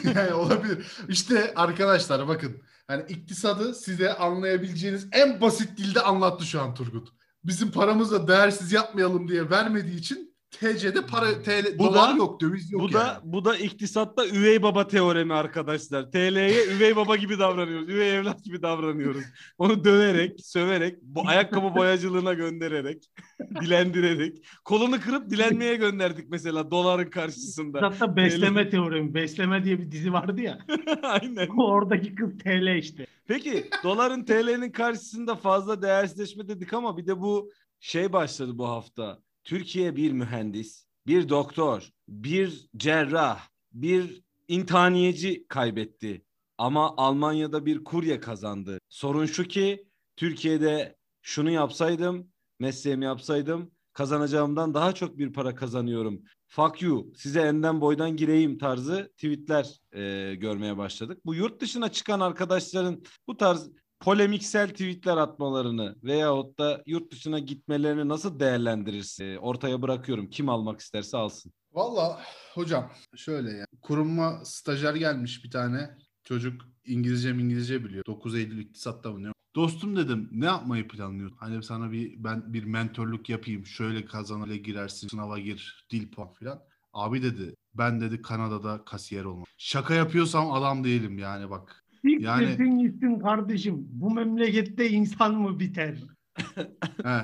yani 0.16 0.34
olabilir. 0.34 0.86
İşte 1.08 1.52
arkadaşlar 1.56 2.28
bakın. 2.28 2.62
Hani 2.88 3.02
iktisadı 3.08 3.74
size 3.74 4.14
anlayabileceğiniz 4.14 5.08
en 5.12 5.40
basit 5.40 5.78
dilde 5.78 6.00
anlattı 6.00 6.44
şu 6.44 6.60
an 6.60 6.74
Turgut. 6.74 7.08
Bizim 7.44 7.70
paramızla 7.70 8.28
değersiz 8.28 8.72
yapmayalım 8.72 9.28
diye 9.28 9.50
vermediği 9.50 9.98
için 9.98 10.25
TC'de 10.60 11.06
para 11.06 11.42
TL 11.42 11.78
Bu 11.78 11.84
dolar 11.84 12.12
da- 12.12 12.16
yok 12.16 12.40
döviz 12.40 12.72
yok 12.72 12.82
bu 12.82 12.84
yani. 12.84 12.94
da 12.94 13.20
bu 13.24 13.44
da 13.44 13.56
iktisatta 13.56 14.26
üvey 14.26 14.62
baba 14.62 14.86
teoremi 14.88 15.34
arkadaşlar. 15.34 16.10
TL'ye 16.10 16.66
üvey 16.66 16.96
baba 16.96 17.16
gibi 17.16 17.38
davranıyoruz. 17.38 17.88
Üvey 17.88 18.16
evlat 18.16 18.44
gibi 18.44 18.62
davranıyoruz. 18.62 19.22
Onu 19.58 19.84
döverek, 19.84 20.40
söverek, 20.44 21.02
bu 21.02 21.28
ayakkabı 21.28 21.74
boyacılığına 21.76 22.34
göndererek, 22.34 23.10
dilendirerek, 23.60 24.46
kolunu 24.64 25.00
kırıp 25.00 25.30
dilenmeye 25.30 25.74
gönderdik 25.76 26.30
mesela 26.30 26.70
doların 26.70 27.10
karşısında. 27.10 27.82
Hatta 27.82 28.16
besleme 28.16 28.68
teoremi. 28.70 29.14
Besleme 29.14 29.64
diye 29.64 29.78
bir 29.78 29.90
dizi 29.90 30.12
vardı 30.12 30.40
ya. 30.40 30.58
Aynen. 31.02 31.48
Oradaki 31.48 32.14
kız 32.14 32.38
TL 32.38 32.76
işte. 32.78 33.06
Peki 33.28 33.70
doların 33.84 34.24
TL'nin 34.24 34.72
karşısında 34.72 35.34
fazla 35.34 35.82
değersizleşme 35.82 36.48
dedik 36.48 36.72
ama 36.72 36.96
bir 36.96 37.06
de 37.06 37.20
bu 37.20 37.50
şey 37.80 38.12
başladı 38.12 38.50
bu 38.54 38.68
hafta. 38.68 39.18
Türkiye 39.46 39.96
bir 39.96 40.12
mühendis, 40.12 40.86
bir 41.06 41.28
doktor, 41.28 41.90
bir 42.08 42.68
cerrah, 42.76 43.48
bir 43.72 44.22
intaniyeci 44.48 45.46
kaybetti. 45.48 46.24
Ama 46.58 46.94
Almanya'da 46.96 47.66
bir 47.66 47.84
kurye 47.84 48.20
kazandı. 48.20 48.78
Sorun 48.88 49.26
şu 49.26 49.44
ki 49.44 49.84
Türkiye'de 50.16 50.96
şunu 51.22 51.50
yapsaydım, 51.50 52.28
mesleğimi 52.60 53.04
yapsaydım 53.04 53.70
kazanacağımdan 53.92 54.74
daha 54.74 54.92
çok 54.92 55.18
bir 55.18 55.32
para 55.32 55.54
kazanıyorum. 55.54 56.22
Fuck 56.46 56.82
you, 56.82 57.12
size 57.16 57.40
enden 57.40 57.80
boydan 57.80 58.16
gireyim 58.16 58.58
tarzı 58.58 59.12
tweetler 59.16 59.80
e, 59.92 60.34
görmeye 60.34 60.76
başladık. 60.76 61.20
Bu 61.24 61.34
yurt 61.34 61.60
dışına 61.60 61.92
çıkan 61.92 62.20
arkadaşların 62.20 63.02
bu 63.26 63.36
tarz 63.36 63.70
polemiksel 64.00 64.68
tweetler 64.68 65.16
atmalarını 65.16 65.96
veyahut 66.02 66.58
da 66.58 66.82
yurt 66.86 67.12
dışına 67.12 67.38
gitmelerini 67.38 68.08
nasıl 68.08 68.40
değerlendirirsin? 68.40 69.24
E, 69.24 69.38
ortaya 69.38 69.82
bırakıyorum. 69.82 70.30
Kim 70.30 70.48
almak 70.48 70.80
isterse 70.80 71.16
alsın. 71.16 71.52
Valla 71.72 72.20
hocam 72.54 72.92
şöyle 73.16 73.52
ya. 73.52 73.66
Kuruma 73.82 74.44
stajyer 74.44 74.94
gelmiş 74.94 75.44
bir 75.44 75.50
tane. 75.50 75.90
Çocuk 76.24 76.62
İngilizce 76.84 77.30
İngilizce 77.30 77.84
biliyor. 77.84 78.04
9 78.06 78.34
Eylül 78.34 78.58
iktisatta 78.58 79.10
mı 79.10 79.22
ne? 79.22 79.32
Dostum 79.54 79.96
dedim 79.96 80.28
ne 80.32 80.44
yapmayı 80.44 80.88
planlıyorsun? 80.88 81.36
Hani 81.36 81.62
sana 81.62 81.92
bir 81.92 82.24
ben 82.24 82.52
bir 82.52 82.64
mentorluk 82.64 83.28
yapayım. 83.28 83.66
Şöyle 83.66 84.04
kazanale 84.04 84.56
girersin. 84.56 85.08
Sınava 85.08 85.38
gir. 85.38 85.86
Dil 85.90 86.10
puan 86.10 86.32
filan. 86.32 86.62
Abi 86.92 87.22
dedi 87.22 87.54
ben 87.74 88.00
dedi 88.00 88.22
Kanada'da 88.22 88.84
kasiyer 88.84 89.24
olmam. 89.24 89.44
Şaka 89.58 89.94
yapıyorsam 89.94 90.52
adam 90.52 90.84
değilim 90.84 91.18
yani 91.18 91.50
bak. 91.50 91.85
Yani- 92.10 92.56
Yani... 92.58 92.82
gitsin 92.82 93.18
kardeşim. 93.20 93.74
Bu 93.90 94.10
memlekette 94.10 94.90
insan 94.90 95.34
mı 95.34 95.60
biter? 95.60 95.94
He. 97.02 97.20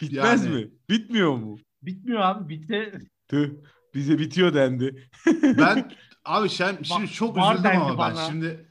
Bitmez 0.00 0.44
Yani- 0.44 0.54
mi? 0.54 0.70
Bitmiyor 0.90 1.36
mu? 1.36 1.58
Bitmiyor 1.82 2.20
abi. 2.20 2.48
Bitte. 2.48 2.92
Tüh. 3.28 3.50
Bize 3.94 4.18
bitiyor 4.18 4.54
dendi. 4.54 5.08
Ben 5.42 5.90
abi 6.24 6.48
sen 6.48 6.78
şimdi 6.82 7.02
Var- 7.02 7.06
çok 7.12 7.36
üzüldüm 7.38 7.70
ama 7.80 7.90
ben 7.90 7.98
bana. 7.98 8.26
şimdi 8.26 8.68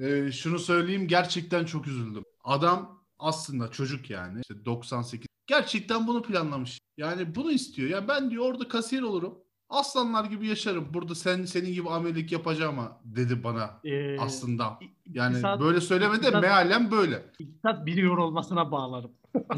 e, 0.00 0.32
şunu 0.32 0.58
söyleyeyim 0.58 1.08
gerçekten 1.08 1.64
çok 1.64 1.86
üzüldüm. 1.86 2.22
Adam 2.44 3.02
aslında 3.18 3.70
çocuk 3.70 4.10
yani 4.10 4.40
işte 4.40 4.64
98 4.64 5.26
gerçekten 5.46 6.06
bunu 6.06 6.22
planlamış. 6.22 6.78
Yani 6.96 7.34
bunu 7.34 7.52
istiyor. 7.52 7.90
Ya 7.90 8.08
ben 8.08 8.30
diyor 8.30 8.44
orada 8.44 8.68
kasiyer 8.68 9.02
olurum. 9.02 9.38
Aslanlar 9.70 10.24
gibi 10.24 10.46
yaşarım. 10.48 10.86
Burada 10.94 11.14
sen 11.14 11.44
senin 11.44 11.72
gibi 11.72 11.90
amelik 11.90 12.32
yapacağım 12.32 12.78
ama 12.78 12.96
dedi 13.04 13.44
bana 13.44 13.70
Ee, 13.84 14.18
aslında. 14.20 14.78
Yani 15.06 15.36
iktisat- 15.36 15.60
böyle 15.60 15.80
söylemedi 15.80 16.20
iktisat- 16.26 16.42
mealen 16.42 16.90
böyle. 16.90 17.22
iktisat 17.38 17.86
biliyor 17.86 18.16
olmasına 18.18 18.70
bağlarım. 18.72 19.10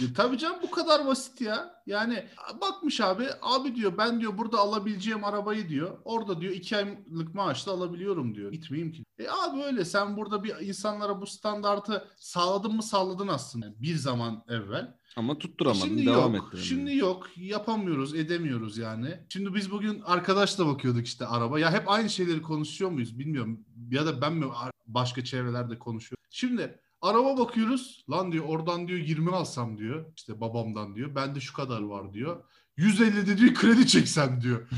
Ya, 0.00 0.06
tabii 0.16 0.38
canım 0.38 0.56
bu 0.62 0.70
kadar 0.70 1.06
basit 1.06 1.40
ya. 1.40 1.82
Yani 1.86 2.26
bakmış 2.60 3.00
abi 3.00 3.26
abi 3.42 3.74
diyor 3.74 3.98
ben 3.98 4.20
diyor 4.20 4.38
burada 4.38 4.58
alabileceğim 4.58 5.24
arabayı 5.24 5.68
diyor. 5.68 5.98
Orada 6.04 6.40
diyor 6.40 6.52
iki 6.52 6.76
aylık 6.76 7.34
maaşla 7.34 7.72
alabiliyorum 7.72 8.34
diyor. 8.34 8.52
Gitmeyeyim 8.52 8.92
ki. 8.92 9.04
E 9.18 9.28
abi 9.28 9.62
öyle 9.62 9.84
sen 9.84 10.16
burada 10.16 10.44
bir 10.44 10.54
insanlara 10.60 11.20
bu 11.20 11.26
standartı 11.26 12.08
sağladın 12.16 12.76
mı 12.76 12.82
sağladın 12.82 13.28
aslında. 13.28 13.82
Bir 13.82 13.96
zaman 13.96 14.44
evvel. 14.48 14.94
Ama 15.16 15.38
tutturamadın. 15.38 15.80
Şimdi 15.80 16.06
devam 16.06 16.34
ettiremedim. 16.34 16.58
Şimdi 16.58 16.96
yok. 16.96 17.26
Yapamıyoruz, 17.36 18.14
edemiyoruz 18.14 18.78
yani. 18.78 19.20
Şimdi 19.28 19.54
biz 19.54 19.70
bugün 19.70 20.00
arkadaşla 20.00 20.66
bakıyorduk 20.66 21.06
işte 21.06 21.26
araba. 21.26 21.58
Ya 21.58 21.72
hep 21.72 21.90
aynı 21.90 22.10
şeyleri 22.10 22.42
konuşuyor 22.42 22.90
muyuz 22.90 23.18
bilmiyorum. 23.18 23.60
Ya 23.90 24.06
da 24.06 24.20
ben 24.20 24.32
mi 24.32 24.46
başka 24.86 25.24
çevrelerde 25.24 25.78
konuşuyorum. 25.78 26.24
Şimdi 26.30 26.80
araba 27.02 27.38
bakıyoruz. 27.38 28.04
Lan 28.10 28.32
diyor 28.32 28.44
oradan 28.48 28.88
diyor 28.88 28.98
20 28.98 29.30
alsam 29.30 29.78
diyor. 29.78 30.04
İşte 30.16 30.40
babamdan 30.40 30.94
diyor. 30.94 31.14
Bende 31.14 31.40
şu 31.40 31.52
kadar 31.54 31.80
var 31.82 32.12
diyor. 32.12 32.44
150 32.76 33.26
de 33.26 33.38
diyor 33.38 33.54
kredi 33.54 33.86
çeksem 33.86 34.40
diyor. 34.42 34.68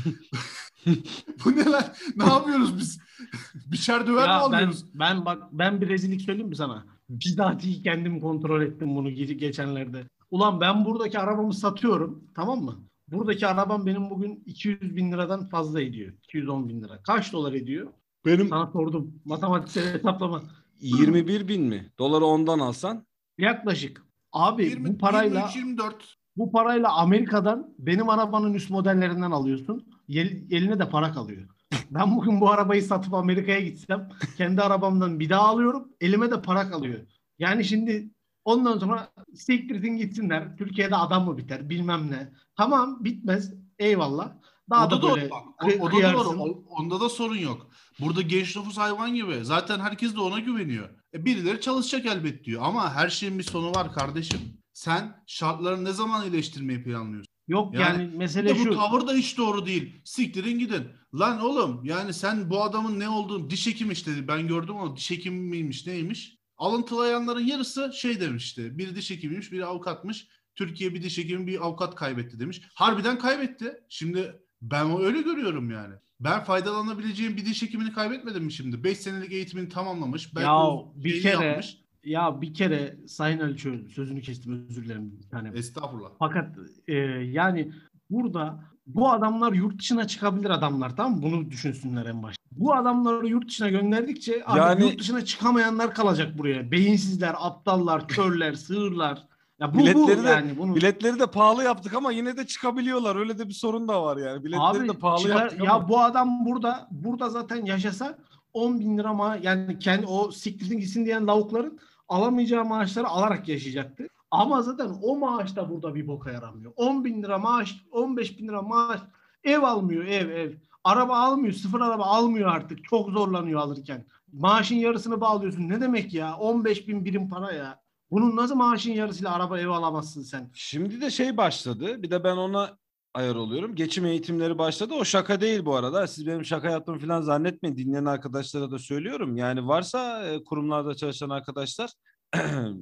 Bu 1.45 1.51
ne 1.55 1.65
lan? 1.65 1.83
Ne 2.15 2.23
yapıyoruz 2.25 2.77
biz? 2.77 2.99
Biçer 3.71 4.07
döver 4.07 4.27
mi 4.27 4.33
Ya 4.33 4.39
ben, 4.39 4.55
alıyoruz? 4.57 4.85
ben 4.93 5.25
bak 5.25 5.43
ben 5.51 5.81
bir 5.81 5.89
rezillik 5.89 6.21
söyleyeyim 6.21 6.49
mi 6.49 6.55
sana? 6.55 6.85
Bizatihi 7.09 7.81
kendim 7.83 8.21
kontrol 8.21 8.61
ettim 8.61 8.95
bunu 8.95 9.09
ge- 9.09 9.33
geçenlerde. 9.33 10.03
Ulan 10.31 10.61
ben 10.61 10.85
buradaki 10.85 11.19
arabamı 11.19 11.53
satıyorum 11.53 12.23
tamam 12.35 12.59
mı? 12.63 12.75
Buradaki 13.07 13.47
arabam 13.47 13.85
benim 13.85 14.09
bugün 14.09 14.43
200 14.45 14.95
bin 14.95 15.11
liradan 15.11 15.49
fazla 15.49 15.81
ediyor. 15.81 16.13
210 16.23 16.69
bin 16.69 16.81
lira. 16.83 17.01
Kaç 17.03 17.33
dolar 17.33 17.53
ediyor? 17.53 17.87
Benim 18.25 18.49
Sana 18.49 18.67
sordum. 18.71 19.21
Matematiksel 19.25 19.93
hesaplama. 19.93 20.43
21 20.79 21.47
bin 21.47 21.63
mi? 21.63 21.91
Doları 21.99 22.25
ondan 22.25 22.59
alsan 22.59 23.05
Yaklaşık. 23.37 24.05
Abi 24.33 24.65
20, 24.65 24.93
bu 24.93 24.97
parayla 24.97 25.39
23, 25.39 25.55
24. 25.55 26.15
bu 26.37 26.51
parayla 26.51 26.93
Amerika'dan 26.93 27.73
benim 27.79 28.09
arabanın 28.09 28.53
üst 28.53 28.69
modellerinden 28.69 29.31
alıyorsun. 29.31 29.87
Eline 30.09 30.79
de 30.79 30.89
para 30.89 31.11
kalıyor. 31.11 31.47
Ben 31.91 32.15
bugün 32.15 32.41
bu 32.41 32.49
arabayı 32.51 32.83
satıp 32.83 33.13
Amerika'ya 33.13 33.59
gitsem 33.59 34.09
kendi 34.37 34.61
arabamdan 34.61 35.19
bir 35.19 35.29
daha 35.29 35.47
alıyorum. 35.47 35.87
Elime 36.01 36.31
de 36.31 36.41
para 36.41 36.69
kalıyor. 36.69 36.99
Yani 37.39 37.65
şimdi 37.65 38.09
ondan 38.45 38.77
sonra 38.77 39.09
siktirsin 39.35 39.97
gitsinler. 39.97 40.57
Türkiye'de 40.57 40.95
adam 40.95 41.25
mı 41.25 41.37
biter 41.37 41.69
bilmem 41.69 42.11
ne. 42.11 42.29
Tamam 42.57 43.03
bitmez. 43.03 43.53
Eyvallah. 43.79 44.33
Daha 44.69 44.87
o 44.87 44.91
da 44.91 44.97
da 44.97 45.01
doğru. 45.01 45.15
böyle 45.15 45.29
Bak, 45.29 45.43
o- 45.63 45.85
o, 45.85 45.91
da 45.91 46.13
doğru. 46.13 46.63
Onda 46.69 46.99
da 46.99 47.09
sorun 47.09 47.37
yok. 47.37 47.69
Burada 47.99 48.21
genç 48.21 48.55
nüfus 48.55 48.77
hayvan 48.77 49.13
gibi. 49.13 49.39
Zaten 49.41 49.79
herkes 49.79 50.15
de 50.15 50.19
ona 50.19 50.39
güveniyor. 50.39 50.89
E, 51.13 51.25
birileri 51.25 51.61
çalışacak 51.61 52.05
elbet 52.05 52.43
diyor. 52.45 52.61
Ama 52.65 52.93
her 52.95 53.09
şeyin 53.09 53.39
bir 53.39 53.43
sonu 53.43 53.71
var 53.75 53.93
kardeşim. 53.93 54.39
Sen 54.73 55.23
şartları 55.27 55.85
ne 55.85 55.91
zaman 55.91 56.23
iyileştirmeyi 56.23 56.83
planlıyorsun? 56.83 57.29
Yok 57.47 57.73
Yani 57.73 58.01
yani, 58.03 58.17
mesele 58.17 58.55
bu 58.55 58.63
şu. 58.63 58.75
tavır 58.75 59.07
da 59.07 59.13
hiç 59.13 59.37
doğru 59.37 59.65
değil. 59.65 60.01
Siktirin 60.05 60.59
gidin. 60.59 60.87
Lan 61.13 61.41
oğlum 61.41 61.85
yani 61.85 62.13
sen 62.13 62.49
bu 62.49 62.63
adamın 62.63 62.99
ne 62.99 63.09
olduğunu 63.09 63.49
diş 63.49 63.67
hekim 63.67 63.91
işte 63.91 64.27
ben 64.27 64.47
gördüm 64.47 64.75
ama 64.77 64.95
diş 64.95 65.11
hekimi 65.11 65.39
miymiş 65.39 65.87
neymiş? 65.87 66.35
Alıntılayanların 66.57 67.45
yarısı 67.45 67.91
şey 67.93 68.21
demişti. 68.21 68.77
Biri 68.77 68.95
diş 68.95 69.11
hekimiymiş 69.11 69.51
biri 69.51 69.65
avukatmış. 69.65 70.27
Türkiye 70.55 70.93
bir 70.93 71.03
diş 71.03 71.17
hekimi 71.17 71.47
bir 71.47 71.65
avukat 71.65 71.95
kaybetti 71.95 72.39
demiş. 72.39 72.61
Harbiden 72.73 73.19
kaybetti. 73.19 73.73
Şimdi 73.89 74.39
ben 74.61 75.01
öyle 75.01 75.21
görüyorum 75.21 75.71
yani. 75.71 75.93
Ben 76.19 76.43
faydalanabileceğim 76.43 77.37
bir 77.37 77.45
diş 77.45 77.61
hekimini 77.61 77.91
kaybetmedim 77.93 78.43
mi 78.43 78.51
şimdi? 78.51 78.83
5 78.83 78.97
senelik 78.97 79.31
eğitimini 79.31 79.69
tamamlamış. 79.69 80.35
Belki 80.35 80.45
Ya 80.45 80.55
o 80.57 80.93
bir 80.95 81.21
kere- 81.21 81.45
yapmış. 81.45 81.77
Ya 82.03 82.41
bir 82.41 82.53
kere 82.53 82.97
Sayın 83.07 83.39
Ali 83.39 83.57
Çöl 83.57 83.87
sözünü 83.89 84.21
kestim 84.21 84.65
özür 84.69 84.85
dilerim. 84.85 85.19
bir 85.23 85.29
tane. 85.29 85.49
Estağfurullah. 85.55 86.09
Fakat 86.19 86.55
e, 86.87 86.95
yani 87.31 87.71
burada 88.09 88.63
bu 88.87 89.11
adamlar 89.11 89.53
yurt 89.53 89.79
dışına 89.79 90.07
çıkabilir 90.07 90.49
adamlar 90.49 90.95
tamam 90.95 91.15
mı? 91.15 91.21
Bunu 91.21 91.51
düşünsünler 91.51 92.05
en 92.05 92.23
başta. 92.23 92.43
Bu 92.51 92.75
adamları 92.75 93.27
yurt 93.27 93.47
dışına 93.47 93.69
gönderdikçe 93.69 94.43
Yani- 94.57 94.81
yurt 94.83 94.99
dışına 94.99 95.25
çıkamayanlar 95.25 95.93
kalacak 95.93 96.37
buraya. 96.37 96.71
Beyinsizler, 96.71 97.35
aptallar, 97.39 98.07
körler, 98.07 98.53
sığırlar. 98.53 99.27
Ya 99.59 99.73
bu, 99.73 99.77
bu 99.77 99.79
Biletleri 99.79 100.23
de- 100.23 100.29
yani 100.29 100.57
bunu. 100.57 100.75
Biletleri 100.75 101.19
de 101.19 101.27
pahalı 101.27 101.63
yaptık 101.63 101.93
ama 101.93 102.11
yine 102.11 102.37
de 102.37 102.47
çıkabiliyorlar. 102.47 103.15
Öyle 103.15 103.37
de 103.39 103.47
bir 103.47 103.53
sorun 103.53 103.87
da 103.87 104.03
var 104.03 104.17
yani. 104.17 104.43
Biletleri 104.43 104.87
de 104.89 104.93
pahalı 104.93 105.21
çıkar- 105.21 105.41
yaptık 105.41 105.63
ya 105.63 105.73
ama. 105.73 105.89
bu 105.89 105.99
adam 105.99 106.45
burada 106.45 106.87
burada 106.91 107.29
zaten 107.29 107.65
yaşasa 107.65 108.17
10 108.53 108.79
bin 108.79 108.97
lira 108.97 109.13
ma 109.13 109.37
yani 109.41 109.79
kendi 109.79 110.05
o 110.05 110.31
siktirin 110.31 110.79
gitsin 110.79 111.05
diyen 111.05 111.27
lavukların 111.27 111.79
alamayacağı 112.09 112.65
maaşları 112.65 113.07
alarak 113.07 113.47
yaşayacaktı. 113.47 114.07
Ama 114.31 114.61
zaten 114.61 114.91
o 115.01 115.17
maaş 115.17 115.55
da 115.55 115.69
burada 115.69 115.95
bir 115.95 116.07
boka 116.07 116.31
yaramıyor. 116.31 116.71
10 116.75 117.05
bin 117.05 117.23
lira 117.23 117.37
maaş, 117.37 117.85
15 117.91 118.39
bin 118.39 118.47
lira 118.47 118.61
maaş, 118.61 118.99
ev 119.43 119.61
almıyor 119.63 120.05
ev 120.05 120.29
ev. 120.29 120.51
Araba 120.83 121.17
almıyor, 121.17 121.53
sıfır 121.53 121.81
araba 121.81 122.03
almıyor 122.03 122.49
artık. 122.49 122.83
Çok 122.83 123.09
zorlanıyor 123.09 123.59
alırken. 123.59 124.05
Maaşın 124.33 124.75
yarısını 124.75 125.21
bağlıyorsun. 125.21 125.69
Ne 125.69 125.81
demek 125.81 126.13
ya? 126.13 126.35
15 126.37 126.87
bin 126.87 127.05
birim 127.05 127.29
para 127.29 127.51
ya. 127.51 127.79
Bunun 128.11 128.35
nasıl 128.35 128.55
maaşın 128.55 128.91
yarısıyla 128.91 129.33
araba 129.33 129.59
ev 129.59 129.67
alamazsın 129.67 130.21
sen? 130.21 130.49
Şimdi 130.53 131.01
de 131.01 131.09
şey 131.09 131.37
başladı. 131.37 132.03
Bir 132.03 132.11
de 132.11 132.23
ben 132.23 132.37
ona 132.37 132.77
ayar 133.13 133.35
oluyorum. 133.35 133.75
Geçim 133.75 134.05
eğitimleri 134.05 134.57
başladı. 134.57 134.93
O 134.93 135.05
şaka 135.05 135.41
değil 135.41 135.65
bu 135.65 135.75
arada. 135.75 136.07
Siz 136.07 136.27
benim 136.27 136.45
şaka 136.45 136.69
yaptığımı 136.69 136.99
falan 136.99 137.21
zannetmeyin. 137.21 137.77
Dinleyen 137.77 138.05
arkadaşlara 138.05 138.71
da 138.71 138.79
söylüyorum. 138.79 139.37
Yani 139.37 139.67
varsa 139.67 140.27
e, 140.27 140.43
kurumlarda 140.43 140.95
çalışan 140.95 141.29
arkadaşlar 141.29 141.91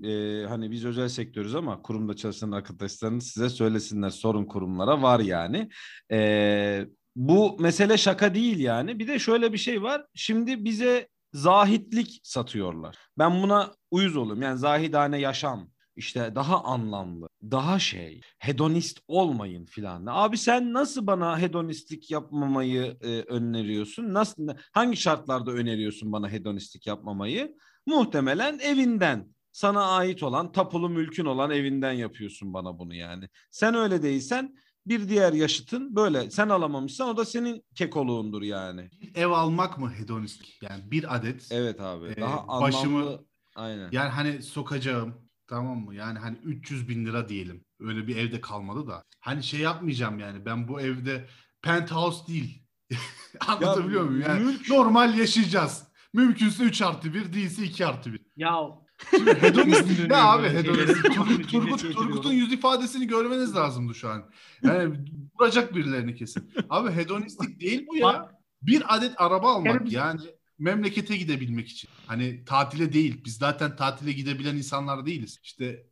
e, 0.04 0.46
hani 0.48 0.72
biz 0.72 0.86
özel 0.86 1.08
sektörüz 1.10 1.56
ama 1.56 1.82
kurumda 1.82 2.16
çalışan 2.16 2.52
arkadaşlarınız 2.52 3.28
size 3.28 3.50
söylesinler. 3.50 4.10
Sorun 4.10 4.46
kurumlara 4.46 5.02
var 5.02 5.20
yani. 5.20 5.70
E, 6.12 6.88
bu 7.16 7.58
mesele 7.60 7.98
şaka 7.98 8.36
değil 8.36 8.60
yani. 8.60 9.00
Bir 9.00 9.08
de 9.08 9.20
şöyle 9.20 9.54
bir 9.54 9.58
şey 9.58 9.84
var. 9.84 10.06
Şimdi 10.13 10.66
bize 10.66 11.08
zahitlik 11.34 12.20
satıyorlar. 12.24 12.98
Ben 13.18 13.44
buna 13.44 13.74
uyuz 13.92 14.18
oluyorum. 14.18 14.42
Yani 14.42 14.58
zahidane 14.58 15.20
yaşam 15.20 15.70
işte 15.98 16.36
daha 16.36 16.63
anlamlı, 16.63 17.30
daha 17.44 17.80
şey, 17.80 18.22
hedonist 18.40 19.00
olmayın 19.08 19.66
filan. 19.66 20.06
Abi 20.08 20.38
sen 20.38 20.74
nasıl 20.74 21.08
bana 21.08 21.40
hedonistlik 21.40 22.12
yapmamayı 22.12 22.98
e, 23.02 23.08
öneriyorsun? 23.22 24.13
Nasıl 24.13 24.48
hangi 24.74 24.98
şartlarda 24.98 25.52
öneriyorsun 25.52 26.12
bana 26.12 26.30
hedonistlik 26.30 26.88
yapmamayı? 26.88 27.56
Muhtemelen 27.86 28.60
evinden. 28.60 29.38
Sana 29.52 29.86
ait 29.86 30.24
olan, 30.24 30.52
tapulu 30.52 30.90
mülkün 30.90 31.26
olan 31.26 31.52
evinden 31.52 31.92
yapıyorsun 31.92 32.54
bana 32.54 32.80
bunu 32.80 32.96
yani. 32.96 33.30
Sen 33.52 33.76
öyle 33.76 34.04
değilsen 34.04 34.56
bir 34.89 35.10
diğer 35.10 35.34
yaşıtın 35.34 35.95
böyle. 35.95 36.32
Sen 36.32 36.50
alamamışsan 36.50 37.10
o 37.10 37.17
da 37.17 37.26
senin 37.26 37.63
kekoluğundur 37.76 38.41
yani. 38.41 38.89
Bir 39.02 39.15
ev 39.15 39.28
almak 39.30 39.78
mı 39.78 39.91
hedonistlik? 39.93 40.60
Yani 40.62 40.91
bir 40.91 41.15
adet. 41.15 41.47
Evet 41.52 41.82
abi. 41.82 42.06
Ee, 42.17 42.21
Daha 42.21 42.39
anlamlı. 42.39 42.62
başımı- 42.63 43.19
Aynen. 43.56 43.89
Yani 43.91 44.10
hani 44.10 44.41
sokacağım 44.43 45.15
tamam 45.47 45.78
mı? 45.80 45.95
Yani 45.95 46.19
hani 46.19 46.38
300 46.43 46.89
bin 46.89 47.06
lira 47.06 47.30
diyelim. 47.30 47.65
Öyle 47.80 48.08
bir 48.08 48.15
evde 48.15 48.41
kalmadı 48.41 48.88
da. 48.88 49.04
Hani 49.19 49.43
şey 49.43 49.60
yapmayacağım 49.60 50.19
yani. 50.19 50.45
Ben 50.45 50.67
bu 50.67 50.82
evde 50.82 51.28
penthouse 51.62 52.28
değil. 52.28 52.63
Anlatabiliyor 53.47 54.04
muyum? 54.04 54.21
Yani 54.21 54.43
mülk- 54.43 54.69
normal 54.69 55.17
yaşayacağız. 55.17 55.84
Mümkünse 56.13 56.63
3 56.63 56.82
artı 56.82 57.13
1 57.13 57.34
değilse 57.34 57.63
2 57.63 57.86
artı 57.86 58.13
1. 58.13 58.21
Ya 58.36 58.56
hedonist 59.41 60.10
ne 60.10 60.15
abi 60.15 60.43
böyle 60.43 60.57
hedonist? 60.57 61.03
Turgut, 61.03 61.51
Turgut, 61.51 61.81
Turgut'un 61.81 62.31
yüz 62.31 62.53
ifadesini 62.53 63.07
görmeniz 63.07 63.55
lazımdı 63.55 63.95
şu 63.95 64.10
an. 64.10 64.29
Yani 64.63 64.97
vuracak 65.39 65.75
birilerini 65.75 66.15
kesin. 66.15 66.51
Abi 66.69 66.91
hedonistlik 66.91 67.60
değil 67.60 67.86
bu 67.88 67.95
ya. 67.95 68.31
Bir 68.62 68.95
adet 68.95 69.13
araba 69.17 69.53
almak 69.53 69.73
Kerim- 69.73 69.91
yani 69.91 70.21
memlekete 70.60 71.17
gidebilmek 71.17 71.67
için. 71.67 71.89
Hani 72.07 72.45
tatile 72.45 72.93
değil. 72.93 73.21
Biz 73.25 73.38
zaten 73.38 73.75
tatile 73.75 74.12
gidebilen 74.12 74.55
insanlar 74.55 75.05
değiliz. 75.05 75.39
İşte 75.43 75.88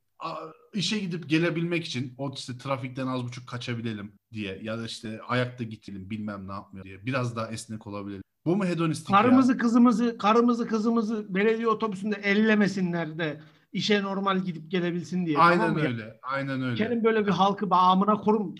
işe 0.73 0.99
gidip 0.99 1.29
gelebilmek 1.29 1.85
için 1.85 2.13
o 2.17 2.33
işte 2.33 2.57
trafikten 2.57 3.07
az 3.07 3.23
buçuk 3.23 3.47
kaçabilelim 3.47 4.19
diye 4.33 4.59
ya 4.63 4.77
da 4.77 4.85
işte 4.85 5.19
ayakta 5.27 5.63
gidelim 5.63 6.09
bilmem 6.09 6.47
ne 6.47 6.53
yapmıyor 6.53 6.85
diye 6.85 7.05
biraz 7.05 7.35
daha 7.35 7.51
esnek 7.51 7.87
olabilelim. 7.87 8.23
Bu 8.45 8.55
mu 8.55 8.65
hedonistlik 8.65 9.09
ya? 9.09 9.21
Karımızı 9.21 9.57
kızımızı 9.57 10.17
karımızı 10.17 10.67
kızımızı 10.67 11.25
belediye 11.35 11.67
otobüsünde 11.67 12.15
ellemesinler 12.15 13.17
de 13.17 13.41
işe 13.73 14.03
normal 14.03 14.39
gidip 14.39 14.71
gelebilsin 14.71 15.25
diye. 15.25 15.37
Aynen 15.37 15.59
tamam 15.59 15.73
mı 15.73 15.79
ya? 15.79 15.85
öyle. 15.85 16.19
Aynen 16.23 16.61
öyle. 16.61 16.75
Kerim 16.75 17.03
böyle 17.03 17.25
bir 17.25 17.31
halkı 17.31 17.69
bağımına 17.69 18.17
korum. 18.17 18.55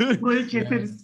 Burayı 0.20 0.46
keseriz. 0.46 1.02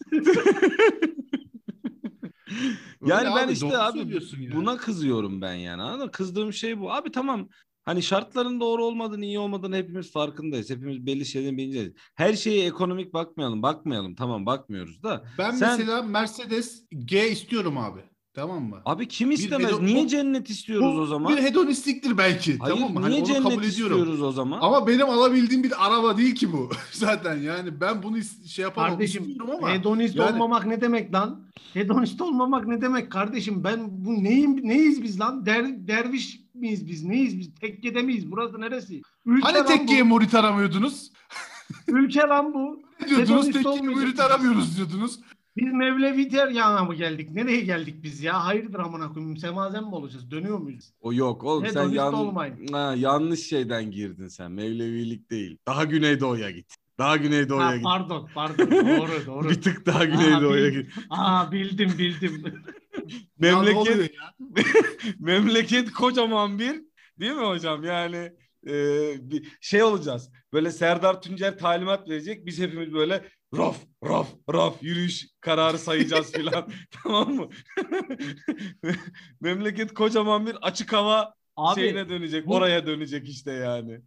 Yani 3.07 3.21
Öyle 3.21 3.37
ben 3.37 3.47
abi, 3.47 3.53
işte 3.53 3.79
abi 3.79 3.99
yani. 3.99 4.55
buna 4.55 4.77
kızıyorum 4.77 5.41
ben 5.43 5.55
yani. 5.55 5.83
Anladın? 5.83 6.09
Kızdığım 6.09 6.53
şey 6.53 6.81
bu. 6.81 6.93
Abi 6.93 7.13
tamam 7.13 7.49
hani 7.85 8.03
şartların 8.03 8.61
doğru 8.61 8.85
olmadığını, 8.85 9.25
iyi 9.25 9.39
olmadığını 9.39 9.77
hepimiz 9.77 10.13
farkındayız. 10.13 10.71
Hepimiz 10.71 11.07
belli 11.07 11.27
şeylerin 11.27 11.59
bilinciyiz. 11.59 11.93
Her 12.15 12.33
şeye 12.35 12.67
ekonomik 12.67 13.15
bakmayalım, 13.15 13.63
bakmayalım. 13.63 14.15
Tamam 14.15 14.47
bakmıyoruz 14.47 15.03
da. 15.03 15.25
Ben 15.39 15.51
Sen- 15.51 15.71
mesela 15.79 16.03
Mercedes 16.03 16.83
G 17.05 17.31
istiyorum 17.31 17.79
abi. 17.79 18.01
Tamam 18.35 18.63
mı? 18.65 18.83
Abi 18.85 19.09
kim 19.09 19.31
istemez? 19.31 19.71
hedon- 19.71 19.87
Niye 19.87 20.09
cennet 20.09 20.51
istiyoruz 20.51 20.97
Bu 20.97 21.01
o 21.01 21.07
zaman? 21.07 21.37
Bir 21.37 21.43
hedonistliktir 21.43 22.19
belki. 22.19 22.59
Hayır, 22.59 22.75
tamam 22.75 22.93
mı? 22.95 23.01
niye 23.01 23.03
Hani 23.11 23.15
onu 23.19 23.25
cennet 23.27 23.43
kabul 23.43 23.53
ediyorum. 23.65 23.97
istiyoruz 23.99 24.23
o 24.23 24.33
zaman? 24.33 24.59
Ama 24.63 24.87
benim 24.87 25.09
alabildiğim 25.09 25.63
bir 25.65 25.87
araba 25.87 26.17
değil 26.17 26.35
ki 26.35 26.53
bu. 26.53 26.71
Zaten 26.93 27.37
yani 27.43 27.81
ben 27.81 28.03
bunu 28.03 28.17
şey 28.49 28.63
yapamam 28.63 28.91
Kardeşim 28.91 29.37
ama 29.59 29.71
hedonist 29.71 30.17
yani- 30.17 30.33
olmamak 30.33 30.67
ne 30.67 30.81
demek 30.81 31.15
lan? 31.15 31.47
Hedonist 31.75 32.21
olmamak 32.21 32.67
ne 32.67 32.81
demek 32.81 33.13
kardeşim? 33.13 33.65
Ben 33.65 34.05
bu 34.05 34.25
neyim 34.25 34.69
neyiz 34.69 35.03
biz 35.03 35.21
lan? 35.21 35.47
Der, 35.47 35.89
derviş 35.89 36.44
miyiz 36.55 36.89
biz? 36.89 37.05
Neyiz 37.05 37.39
biz? 37.39 37.55
Tekkede 37.55 38.03
miyiz? 38.03 38.31
Burası 38.31 38.61
neresi? 38.61 39.03
Ülke 39.27 39.43
hani 39.47 39.59
lan 39.59 39.67
tekkeye 39.67 40.05
bu. 40.05 40.09
murit 40.09 40.35
aramıyordunuz? 40.35 41.13
Ülke 41.89 42.21
lan 42.21 42.55
bu. 42.55 42.83
Ne 43.01 43.09
diyordunuz? 43.09 43.67
Olmayacak. 43.67 43.97
murit 43.97 44.21
aramıyoruz 44.21 44.77
diyordunuz. 44.77 45.21
Biz 45.57 45.73
Mevlevi 45.73 46.29
teryana 46.29 46.85
mı 46.85 46.95
geldik? 46.95 47.31
Nereye 47.31 47.61
geldik 47.61 47.95
biz 48.03 48.23
ya? 48.23 48.45
Hayırdır 48.45 48.79
amına 48.79 49.13
koyayım? 49.13 49.37
Semazen 49.37 49.85
mi 49.85 49.95
olacağız? 49.95 50.31
Dönüyor 50.31 50.59
muyuz? 50.59 50.93
O 51.01 51.13
yok 51.13 51.45
oğlum 51.45 51.65
sen 51.67 51.71
Hedonist 51.71 51.97
yan- 51.97 52.15
olmayın. 52.15 52.67
Ha, 52.73 52.95
yanlış 52.99 53.41
şeyden 53.41 53.91
girdin 53.91 54.29
sen. 54.29 54.53
Mevlevilik 54.53 55.31
değil. 55.31 55.59
Daha 55.67 55.85
güneydoğuya 55.85 56.51
git. 56.51 56.75
Daha 56.99 57.17
güneydoğuya 57.17 57.67
Ha, 57.67 57.75
git. 57.77 57.85
pardon, 57.85 58.29
pardon. 58.35 58.71
Doğru, 58.71 59.11
doğru. 59.27 59.49
Bir 59.51 59.63
tık 59.63 59.87
daha 59.87 60.05
güneydoğuya 60.05 60.73
bil- 60.73 60.81
git. 60.81 60.93
Aa 61.11 61.53
bildim, 61.53 61.93
bildim. 61.99 62.43
Memleket 63.39 64.13
memleket 65.21 65.93
kocaman 65.93 66.59
bir 66.59 66.83
değil 67.21 67.33
mi 67.33 67.45
hocam? 67.47 67.85
Yani 67.85 68.33
e, 68.67 68.73
bir 69.31 69.57
şey 69.61 69.83
olacağız. 69.83 70.31
Böyle 70.53 70.71
Serdar 70.71 71.23
Tuncer 71.23 71.59
talimat 71.59 72.09
verecek. 72.09 72.47
Biz 72.47 72.59
hepimiz 72.61 72.93
böyle 72.95 73.29
raf 73.57 73.77
raf 74.05 74.29
raf 74.53 74.83
yürüyüş 74.83 75.27
kararı 75.41 75.79
sayacağız 75.79 76.33
filan. 76.37 76.69
tamam 77.03 77.35
mı? 77.35 77.49
memleket 79.41 79.95
kocaman 79.95 80.47
bir 80.47 80.57
açık 80.63 80.93
hava 80.93 81.35
Abi 81.57 81.81
şeyine 81.81 82.09
dönecek. 82.09 82.47
bu- 82.47 82.55
Oraya 82.55 82.87
dönecek 82.87 83.29
işte 83.29 83.53
yani. 83.53 84.01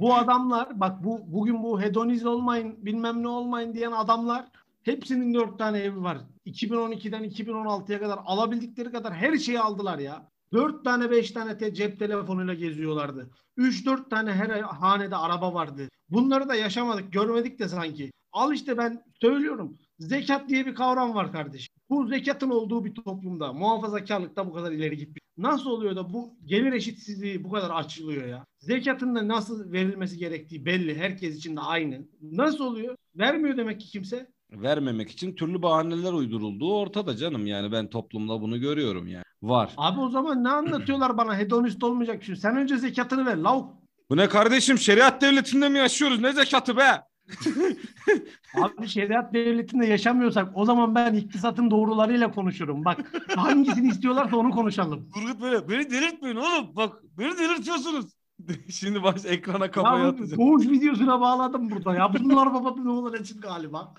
bu 0.00 0.14
adamlar 0.14 0.80
bak 0.80 1.04
bu 1.04 1.20
bugün 1.26 1.62
bu 1.62 1.80
hedoniz 1.80 2.26
olmayın 2.26 2.76
bilmem 2.86 3.22
ne 3.22 3.28
olmayın 3.28 3.74
diyen 3.74 3.92
adamlar 3.92 4.44
hepsinin 4.86 5.34
dört 5.34 5.58
tane 5.58 5.78
evi 5.78 6.02
var. 6.02 6.18
2012'den 6.46 7.24
2016'ya 7.24 8.00
kadar 8.00 8.18
alabildikleri 8.24 8.92
kadar 8.92 9.14
her 9.14 9.36
şeyi 9.36 9.60
aldılar 9.60 9.98
ya. 9.98 10.28
Dört 10.52 10.84
tane 10.84 11.10
beş 11.10 11.30
tane 11.30 11.58
te- 11.58 11.74
cep 11.74 11.98
telefonuyla 11.98 12.54
geziyorlardı. 12.54 13.30
Üç 13.56 13.86
dört 13.86 14.10
tane 14.10 14.32
her 14.32 14.60
hanede 14.60 15.16
araba 15.16 15.54
vardı. 15.54 15.88
Bunları 16.08 16.48
da 16.48 16.54
yaşamadık 16.54 17.12
görmedik 17.12 17.58
de 17.58 17.68
sanki. 17.68 18.10
Al 18.32 18.54
işte 18.54 18.78
ben 18.78 19.02
söylüyorum. 19.20 19.78
Zekat 19.98 20.48
diye 20.48 20.66
bir 20.66 20.74
kavram 20.74 21.14
var 21.14 21.32
kardeşim. 21.32 21.74
Bu 21.90 22.06
zekatın 22.06 22.50
olduğu 22.50 22.84
bir 22.84 22.94
toplumda 22.94 23.52
muhafazakarlıkta 23.52 24.46
bu 24.46 24.52
kadar 24.52 24.72
ileri 24.72 24.96
gitmiş. 24.96 25.22
Nasıl 25.36 25.70
oluyor 25.70 25.96
da 25.96 26.12
bu 26.12 26.36
gelir 26.44 26.72
eşitsizliği 26.72 27.44
bu 27.44 27.50
kadar 27.50 27.70
açılıyor 27.70 28.26
ya? 28.26 28.44
Zekatın 28.58 29.14
da 29.14 29.28
nasıl 29.28 29.72
verilmesi 29.72 30.18
gerektiği 30.18 30.66
belli. 30.66 30.98
Herkes 30.98 31.36
için 31.36 31.56
de 31.56 31.60
aynı. 31.60 32.08
Nasıl 32.22 32.64
oluyor? 32.64 32.96
Vermiyor 33.16 33.56
demek 33.56 33.80
ki 33.80 33.88
kimse. 33.88 34.35
Vermemek 34.52 35.10
için 35.10 35.34
türlü 35.34 35.62
bahaneler 35.62 36.12
uydurulduğu 36.12 36.78
ortada 36.78 37.16
canım. 37.16 37.46
Yani 37.46 37.72
ben 37.72 37.90
toplumda 37.90 38.40
bunu 38.40 38.60
görüyorum 38.60 39.08
yani. 39.08 39.24
Var. 39.42 39.72
Abi 39.76 40.00
o 40.00 40.08
zaman 40.08 40.44
ne 40.44 40.48
anlatıyorlar 40.48 41.16
bana 41.16 41.38
hedonist 41.38 41.84
olmayacak 41.84 42.24
şimdi. 42.24 42.40
Sen 42.40 42.56
önce 42.56 42.76
zekatını 42.76 43.26
ver 43.26 43.36
lavuk. 43.36 43.74
Bu 44.10 44.16
ne 44.16 44.28
kardeşim 44.28 44.78
şeriat 44.78 45.22
devletinde 45.22 45.68
mi 45.68 45.78
yaşıyoruz? 45.78 46.20
Ne 46.20 46.32
zekatı 46.32 46.76
be? 46.76 47.02
Abi 48.62 48.88
şeriat 48.88 49.34
devletinde 49.34 49.86
yaşamıyorsak 49.86 50.48
o 50.54 50.64
zaman 50.64 50.94
ben 50.94 51.14
iktisatın 51.14 51.70
doğrularıyla 51.70 52.30
konuşurum. 52.30 52.84
Bak 52.84 53.12
hangisini 53.36 53.88
istiyorlarsa 53.88 54.36
onu 54.36 54.50
konuşalım. 54.50 55.08
Turgut 55.14 55.40
böyle 55.40 55.68
beni 55.68 55.90
delirtmeyin 55.90 56.36
oğlum. 56.36 56.76
Bak 56.76 57.02
beni 57.18 57.38
delirtiyorsunuz. 57.38 58.06
Şimdi 58.70 59.02
baş 59.02 59.24
ekrana 59.24 59.70
kafayı 59.70 60.02
Ya 60.04 60.08
atacağım. 60.08 60.42
doğuş 60.42 60.66
videosuna 60.66 61.20
bağladım 61.20 61.70
burada 61.70 61.94
ya. 61.94 62.14
Bunlar 62.14 62.54
baba 62.54 62.76
ne 62.82 62.90
olur 62.90 63.20
için 63.20 63.40
galiba. 63.40 63.94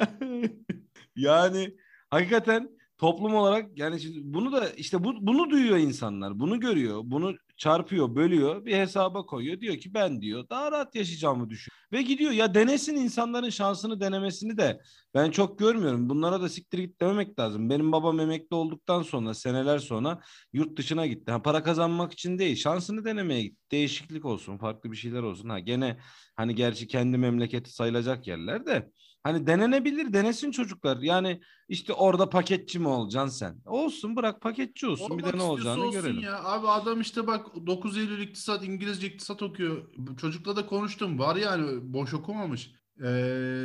yani 1.16 1.76
hakikaten 2.10 2.77
toplum 2.98 3.34
olarak 3.34 3.78
yani 3.78 4.00
şimdi 4.00 4.18
bunu 4.22 4.52
da 4.52 4.70
işte 4.70 5.04
bu, 5.04 5.26
bunu 5.26 5.50
duyuyor 5.50 5.76
insanlar. 5.76 6.40
Bunu 6.40 6.60
görüyor. 6.60 7.00
Bunu 7.04 7.34
çarpıyor, 7.56 8.16
bölüyor. 8.16 8.64
Bir 8.64 8.76
hesaba 8.76 9.26
koyuyor. 9.26 9.60
Diyor 9.60 9.76
ki 9.76 9.94
ben 9.94 10.20
diyor 10.20 10.48
daha 10.50 10.72
rahat 10.72 10.94
yaşayacağımı 10.94 11.50
düşün. 11.50 11.72
Ve 11.92 12.02
gidiyor 12.02 12.32
ya 12.32 12.54
denesin 12.54 12.96
insanların 12.96 13.50
şansını 13.50 14.00
denemesini 14.00 14.58
de 14.58 14.80
ben 15.14 15.30
çok 15.30 15.58
görmüyorum. 15.58 16.08
Bunlara 16.08 16.40
da 16.40 16.48
siktir 16.48 16.78
git 16.78 17.00
dememek 17.00 17.38
lazım. 17.38 17.70
Benim 17.70 17.92
babam 17.92 18.20
emekli 18.20 18.56
olduktan 18.56 19.02
sonra 19.02 19.34
seneler 19.34 19.78
sonra 19.78 20.20
yurt 20.52 20.78
dışına 20.78 21.06
gitti. 21.06 21.30
Ha, 21.32 21.42
para 21.42 21.62
kazanmak 21.62 22.12
için 22.12 22.38
değil 22.38 22.56
şansını 22.56 23.04
denemeye 23.04 23.42
gitti. 23.42 23.70
Değişiklik 23.70 24.24
olsun 24.24 24.58
farklı 24.58 24.92
bir 24.92 24.96
şeyler 24.96 25.22
olsun. 25.22 25.48
Ha 25.48 25.58
gene 25.58 25.98
hani 26.36 26.54
gerçi 26.54 26.86
kendi 26.86 27.18
memleketi 27.18 27.70
sayılacak 27.70 28.26
yerler 28.26 28.66
de 28.66 28.90
Hani 29.22 29.46
denenebilir, 29.46 30.12
denesin 30.12 30.50
çocuklar. 30.50 30.98
Yani 31.00 31.40
işte 31.68 31.92
orada 31.92 32.28
paketçi 32.28 32.78
mi 32.78 32.88
olacaksın 32.88 33.38
sen? 33.38 33.56
Olsun 33.64 34.16
bırak 34.16 34.40
paketçi 34.40 34.86
olsun. 34.86 35.04
Olmak 35.04 35.18
bir 35.18 35.32
de 35.32 35.38
ne 35.38 35.42
olacağını 35.42 35.84
olsun 35.84 36.02
görelim. 36.02 36.20
Ya. 36.20 36.44
Abi 36.44 36.68
adam 36.68 37.00
işte 37.00 37.26
bak 37.26 37.46
9 37.66 37.98
Eylül 37.98 38.20
iktisat 38.22 38.64
İngilizce 38.64 39.06
iktisat 39.06 39.42
okuyor. 39.42 39.88
Çocukla 40.20 40.56
da 40.56 40.66
konuştum. 40.66 41.18
Var 41.18 41.36
yani 41.36 41.92
boş 41.92 42.14
okumamış. 42.14 42.70
Ee, 43.04 43.08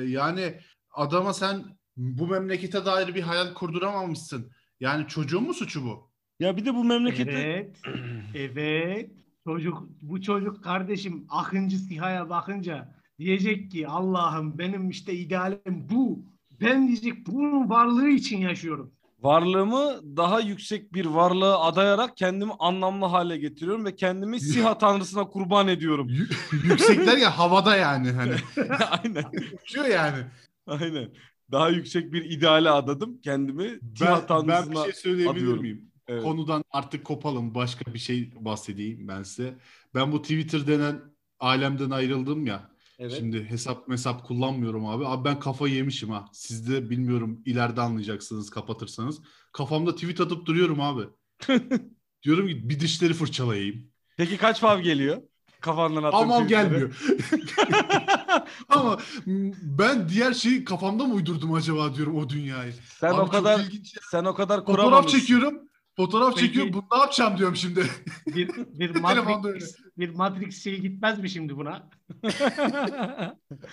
yani 0.07 0.59
adama 0.91 1.33
sen 1.33 1.63
bu 1.97 2.27
memlekete 2.27 2.85
dair 2.85 3.15
bir 3.15 3.21
hayal 3.21 3.53
kurduramamışsın. 3.53 4.51
Yani 4.79 5.07
çocuğun 5.07 5.43
mu 5.43 5.53
suçu 5.53 5.85
bu? 5.85 6.11
Ya 6.39 6.57
bir 6.57 6.65
de 6.65 6.75
bu 6.75 6.83
memlekette 6.83 7.31
Evet. 7.31 7.77
Evet. 8.35 9.11
Çocuk 9.47 9.83
bu 10.01 10.21
çocuk 10.21 10.63
kardeşim 10.63 11.25
Akıncı 11.29 11.77
Siha'ya 11.77 12.29
bakınca 12.29 13.02
diyecek 13.25 13.71
ki 13.71 13.87
Allah'ım 13.87 14.57
benim 14.57 14.89
işte 14.89 15.13
idealim 15.13 15.87
bu. 15.91 16.25
Ben 16.61 16.87
diyecek 16.87 17.27
bunun 17.27 17.69
varlığı 17.69 18.09
için 18.09 18.37
yaşıyorum. 18.37 18.91
varlığımı 19.19 20.01
daha 20.17 20.39
yüksek 20.39 20.93
bir 20.93 21.05
varlığa 21.05 21.59
adayarak 21.63 22.17
kendimi 22.17 22.51
anlamlı 22.59 23.05
hale 23.05 23.37
getiriyorum 23.37 23.85
ve 23.85 23.95
kendimi 23.95 24.39
Siha 24.39 24.77
tanrısına 24.77 25.23
kurban 25.27 25.67
ediyorum. 25.67 26.07
Yüksekler 26.51 27.17
ya 27.17 27.37
havada 27.39 27.75
yani 27.75 28.11
hani. 28.11 28.33
Aynen. 29.03 29.23
Uçuyor 29.63 29.85
yani. 29.85 30.23
Aynen. 30.67 31.09
Daha 31.51 31.69
yüksek 31.69 32.13
bir 32.13 32.25
ideale 32.25 32.69
adadım 32.69 33.21
kendimi. 33.23 33.79
Siha 33.97 34.09
Ben, 34.29 34.39
ben 34.39 34.47
bir 34.47 34.53
tanrısına 34.53 34.83
şey 34.83 34.93
söyleyebilir 34.93 35.31
adıyorum. 35.31 35.61
miyim? 35.61 35.91
Evet. 36.07 36.23
Konudan 36.23 36.63
artık 36.71 37.05
kopalım. 37.05 37.55
Başka 37.55 37.93
bir 37.93 37.99
şey 37.99 38.31
bahsedeyim 38.39 39.07
ben 39.07 39.23
size. 39.23 39.55
Ben 39.95 40.11
bu 40.11 40.21
Twitter 40.21 40.67
denen 40.67 41.01
alemden 41.39 41.89
ayrıldım 41.89 42.45
ya. 42.45 42.72
Evet. 43.03 43.17
Şimdi 43.17 43.45
hesap 43.49 43.89
hesap 43.89 44.27
kullanmıyorum 44.27 44.85
abi. 44.85 45.07
Abi 45.07 45.25
ben 45.25 45.39
kafayı 45.39 45.73
yemişim 45.73 46.09
ha. 46.09 46.25
Siz 46.33 46.69
de 46.69 46.89
bilmiyorum 46.89 47.41
ileride 47.45 47.81
anlayacaksınız 47.81 48.49
kapatırsanız. 48.49 49.21
Kafamda 49.51 49.95
tweet 49.95 50.21
atıp 50.21 50.45
duruyorum 50.45 50.81
abi. 50.81 51.01
Diyorum 52.23 52.47
ki 52.47 52.69
bir 52.69 52.79
dişleri 52.79 53.13
fırçalayayım. 53.13 53.87
Peki 54.17 54.37
kaç 54.37 54.59
fav 54.59 54.79
geliyor? 54.79 55.21
Kafandan 55.61 56.03
attığın 56.03 56.17
Ama 56.17 56.39
gelmiyor. 56.41 56.99
Ama 58.69 58.99
ben 59.61 60.09
diğer 60.09 60.33
şeyi 60.33 60.65
kafamda 60.65 61.03
mı 61.03 61.13
uydurdum 61.13 61.53
acaba 61.53 61.95
diyorum 61.95 62.15
o 62.15 62.29
dünyayı. 62.29 62.73
Sen 62.99 63.13
Abi 63.13 63.21
o 63.21 63.27
kadar 63.27 63.61
sen 64.11 64.25
o 64.25 64.33
kadar 64.33 64.59
Fotoğraf 64.59 64.85
kuramamışsın. 64.85 65.19
çekiyorum. 65.19 65.69
Fotoğraf 65.97 66.35
Peki. 66.35 66.45
çekiyorum. 66.45 66.73
Bunu 66.73 66.83
ne 66.91 66.97
yapacağım 66.97 67.37
diyorum 67.37 67.55
şimdi. 67.55 67.85
Bir, 68.27 68.49
bir. 68.49 68.95
Matrix, 68.99 69.75
bir 69.97 70.15
Matrix 70.15 70.63
şey 70.63 70.79
gitmez 70.79 71.19
mi 71.19 71.29
şimdi 71.29 71.57
buna? 71.57 71.89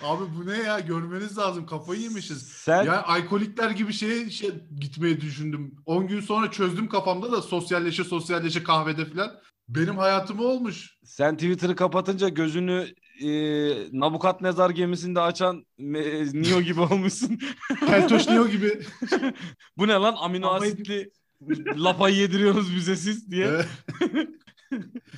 Abi 0.03 0.23
bu 0.37 0.47
ne 0.47 0.57
ya? 0.57 0.79
Görmeniz 0.79 1.37
lazım. 1.37 1.65
Kafayı 1.65 2.01
yemişiz. 2.01 2.47
Sen 2.47 2.83
Yani 2.83 2.97
alkolikler 2.97 3.69
gibi 3.69 3.93
şeye 3.93 4.29
şey, 4.29 4.51
gitmeyi 4.79 5.21
düşündüm. 5.21 5.75
10 5.85 6.07
gün 6.07 6.21
sonra 6.21 6.51
çözdüm 6.51 6.89
kafamda 6.89 7.31
da 7.31 7.41
sosyalleşe 7.41 8.03
sosyalleşe 8.03 8.63
kahvede 8.63 9.05
falan. 9.05 9.31
Benim 9.69 9.97
hayatım 9.97 10.39
olmuş. 10.39 10.97
sen 11.03 11.35
Twitter'ı 11.35 11.75
kapatınca 11.75 12.29
gözünü 12.29 12.87
e, 13.21 13.29
Nabukadnezar 13.99 14.69
gemisinde 14.69 15.21
açan 15.21 15.65
e, 15.79 15.83
Neo 16.33 16.61
gibi 16.61 16.81
olmuşsun. 16.81 17.39
Keltoş 17.79 18.27
Neo 18.27 18.47
gibi. 18.47 18.81
Bu 19.77 19.87
ne 19.87 19.93
lan 19.93 20.15
amino 20.17 20.49
asitli 20.49 21.11
lapayı 21.75 22.15
yediriyorsunuz 22.15 22.75
bize 22.75 22.95
siz 22.95 23.31
diye. 23.31 23.45
Evet. 23.45 23.67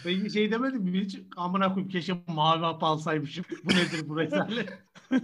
Peki 0.04 0.30
şey 0.30 0.52
demedim 0.52 0.82
mi 0.82 1.02
hiç? 1.02 1.20
Amına 1.38 1.74
koyayım 1.74 1.90
keşke 1.90 2.14
mavi 2.28 2.64
hap 2.64 2.84
alsaymışım. 2.84 3.46
Bu 3.64 3.70
nedir 3.70 4.10
bu 4.10 4.20
rezalet? 4.20 4.70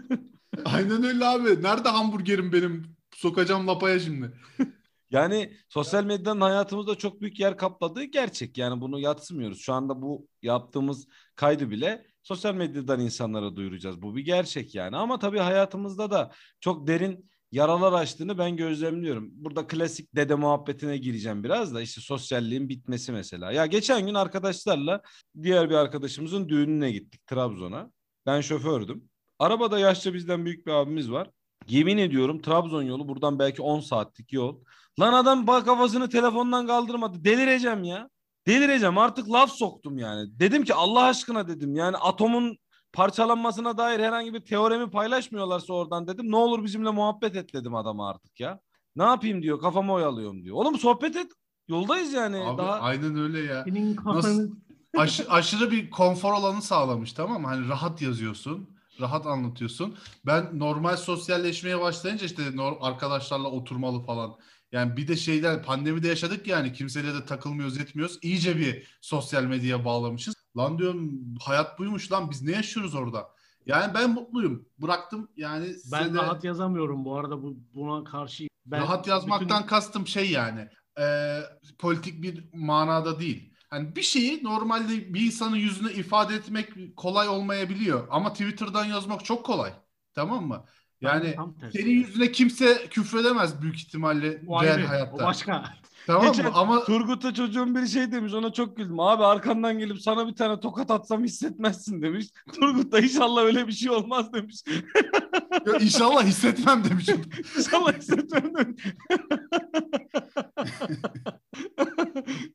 Aynen 0.66 1.04
öyle 1.04 1.26
abi. 1.26 1.64
Nerede 1.64 1.90
hamburgerim 1.90 2.54
benim? 2.54 2.96
Sokacağım 3.16 3.68
lapaya 3.68 4.00
şimdi. 4.00 4.32
Yani 5.12 5.54
sosyal 5.70 6.04
medyanın 6.04 6.42
hayatımızda 6.42 6.96
çok 6.96 7.22
büyük 7.22 7.40
yer 7.40 7.58
kapladığı 7.58 8.04
gerçek. 8.04 8.58
Yani 8.58 8.82
bunu 8.82 9.00
yatsımıyoruz. 9.00 9.62
Şu 9.62 9.74
anda 9.74 10.02
bu 10.02 10.28
yaptığımız 10.42 11.08
kaydı 11.36 11.70
bile 11.70 12.06
sosyal 12.24 12.56
medyadan 12.56 13.00
insanlara 13.00 13.56
duyuracağız. 13.56 14.02
Bu 14.02 14.16
bir 14.16 14.26
gerçek 14.26 14.76
yani. 14.76 14.98
Ama 14.98 15.20
tabii 15.20 15.40
hayatımızda 15.40 16.12
da 16.12 16.32
çok 16.60 16.88
derin 16.88 17.30
yaralar 17.52 17.94
açtığını 17.94 18.38
ben 18.38 18.58
gözlemliyorum. 18.58 19.30
Burada 19.32 19.68
klasik 19.68 20.16
dede 20.16 20.36
muhabbetine 20.36 20.98
gireceğim 20.98 21.44
biraz 21.44 21.74
da 21.74 21.82
işte 21.82 22.02
sosyalliğin 22.02 22.70
bitmesi 22.70 23.12
mesela. 23.12 23.52
Ya 23.52 23.66
geçen 23.66 24.06
gün 24.06 24.14
arkadaşlarla 24.14 25.02
diğer 25.44 25.70
bir 25.70 25.76
arkadaşımızın 25.76 26.50
düğününe 26.50 26.92
gittik 26.92 27.28
Trabzon'a. 27.28 27.92
Ben 28.26 28.42
şofördüm. 28.42 29.10
Arabada 29.40 29.80
yaşça 29.80 30.14
bizden 30.14 30.46
büyük 30.46 30.68
bir 30.68 30.72
abimiz 30.72 31.12
var. 31.12 31.30
Yemin 31.68 31.98
ediyorum 31.98 32.42
Trabzon 32.42 32.84
yolu 32.84 33.08
buradan 33.08 33.40
belki 33.40 33.62
10 33.62 33.80
saatlik 33.80 34.34
yol. 34.34 34.60
Lan 35.00 35.14
adam 35.14 35.48
bak 35.48 35.66
kafasını 35.66 36.10
telefondan 36.10 36.68
kaldırmadı. 36.68 37.24
Delireceğim 37.24 37.84
ya. 37.84 38.10
Delireceğim 38.48 38.98
artık 38.98 39.32
laf 39.32 39.52
soktum 39.52 39.98
yani. 39.98 40.40
Dedim 40.40 40.64
ki 40.64 40.74
Allah 40.74 41.04
aşkına 41.04 41.48
dedim 41.48 41.76
yani 41.76 41.98
atomun 41.98 42.58
parçalanmasına 42.94 43.78
dair 43.78 44.00
herhangi 44.00 44.34
bir 44.34 44.40
teoremi 44.40 44.90
paylaşmıyorlarsa 44.92 45.74
oradan 45.74 46.08
dedim. 46.08 46.32
Ne 46.32 46.36
olur 46.36 46.64
bizimle 46.64 46.90
muhabbet 46.90 47.36
et 47.36 47.54
dedim 47.54 47.76
adama 47.76 48.10
artık 48.10 48.40
ya. 48.40 48.60
Ne 48.96 49.04
yapayım 49.04 49.42
diyor 49.42 49.60
kafamı 49.60 49.94
oyalıyorum 49.94 50.44
diyor. 50.44 50.56
Oğlum 50.56 50.80
sohbet 50.80 51.16
et. 51.16 51.32
Yoldayız 51.68 52.14
yani. 52.14 52.38
Abi 52.38 52.58
Daha 52.58 52.80
aynen 52.80 53.18
öyle 53.18 53.40
ya. 53.40 53.64
Senin 53.64 53.96
kafanı... 53.96 54.50
Aş- 54.98 55.30
aşırı 55.30 55.72
bir 55.72 55.90
konfor 55.90 56.34
alanı 56.34 56.62
sağlamış 56.62 57.14
tamam 57.14 57.42
mı? 57.42 57.48
Hani 57.48 57.70
rahat 57.70 58.02
yazıyorsun, 58.02 58.70
rahat 59.02 59.28
anlatıyorsun. 59.28 59.98
Ben 60.26 60.60
normal 60.60 60.98
sosyalleşmeye 60.98 61.80
başlayınca 61.80 62.26
işte 62.26 62.44
arkadaşlarla 62.82 63.48
oturmalı 63.48 64.00
falan. 64.00 64.36
Yani 64.72 64.98
bir 64.98 65.08
de 65.08 65.16
şeyler 65.16 65.64
pandemide 65.64 66.08
yaşadık 66.08 66.48
yani 66.48 66.74
kimseyle 66.74 67.14
de 67.14 67.26
takılmıyoruz 67.26 67.78
etmiyoruz. 67.78 68.20
İyice 68.22 68.58
bir 68.58 68.98
sosyal 69.02 69.44
medyaya 69.44 69.86
bağlamışız. 69.86 70.36
Lan 70.58 70.78
diyorum 70.78 71.12
hayat 71.42 71.80
buymuş 71.80 72.12
lan 72.12 72.32
biz 72.32 72.42
ne 72.42 72.52
yaşıyoruz 72.52 72.96
orada? 72.96 73.28
Yani 73.66 73.94
ben 73.94 74.10
mutluyum. 74.10 74.66
Bıraktım 74.78 75.30
yani 75.38 75.76
Ben 75.92 76.14
de- 76.14 76.18
rahat 76.18 76.44
yazamıyorum 76.44 77.06
bu 77.06 77.18
arada 77.18 77.44
bu 77.44 77.58
buna 77.74 78.04
karşı. 78.04 78.48
Ben 78.66 78.82
rahat 78.82 79.08
yazmaktan 79.08 79.58
bütün- 79.60 79.68
kastım 79.70 80.08
şey 80.08 80.32
yani 80.32 80.68
e, 81.00 81.40
politik 81.80 82.22
bir 82.24 82.44
manada 82.54 83.20
değil. 83.20 83.54
Hani 83.70 83.96
bir 83.96 84.02
şeyi 84.02 84.44
normalde 84.44 85.14
bir 85.14 85.22
insanın 85.26 85.56
yüzüne 85.56 85.92
ifade 85.92 86.36
etmek 86.36 86.98
kolay 86.98 87.28
olmayabiliyor 87.28 88.08
ama 88.12 88.34
Twitter'dan 88.34 88.86
yazmak 88.86 89.26
çok 89.26 89.46
kolay. 89.46 89.74
Tamam 90.14 90.48
mı? 90.48 90.66
Yani 91.02 91.36
senin 91.74 91.90
yüzüne 91.92 92.32
kimse 92.32 92.88
küfredemez 92.90 93.62
büyük 93.62 93.76
ihtimalle 93.76 94.42
O 94.48 94.64
real 94.64 94.74
ayrı, 94.76 94.86
O 94.86 94.90
hayatta. 94.90 95.26
başka. 95.26 95.74
Tamam 96.10 96.28
Geçen 96.28 96.46
mı? 96.46 96.52
Ama 96.56 96.84
Turgut'a 96.84 97.34
çocuğun 97.34 97.76
bir 97.76 97.88
şey 97.88 98.12
demiş 98.12 98.34
ona 98.34 98.54
çok 98.54 98.78
güldüm. 98.78 99.00
Abi 99.00 99.24
arkandan 99.24 99.80
gelip 99.80 100.02
sana 100.02 100.28
bir 100.28 100.36
tane 100.36 100.60
tokat 100.60 100.92
atsam 100.92 101.24
hissetmezsin 101.24 102.02
demiş. 102.02 102.26
Turgut 102.54 102.92
da 102.92 103.00
inşallah 103.00 103.44
öyle 103.44 103.68
bir 103.68 103.72
şey 103.72 103.92
olmaz 103.92 104.34
demiş. 104.34 104.64
ya 105.68 105.74
inşallah 105.80 106.26
hissetmem 106.26 106.84
demişim. 106.84 107.22
İnşallah 107.58 107.98
hissetmem 107.98 108.56
demiş. 108.56 108.84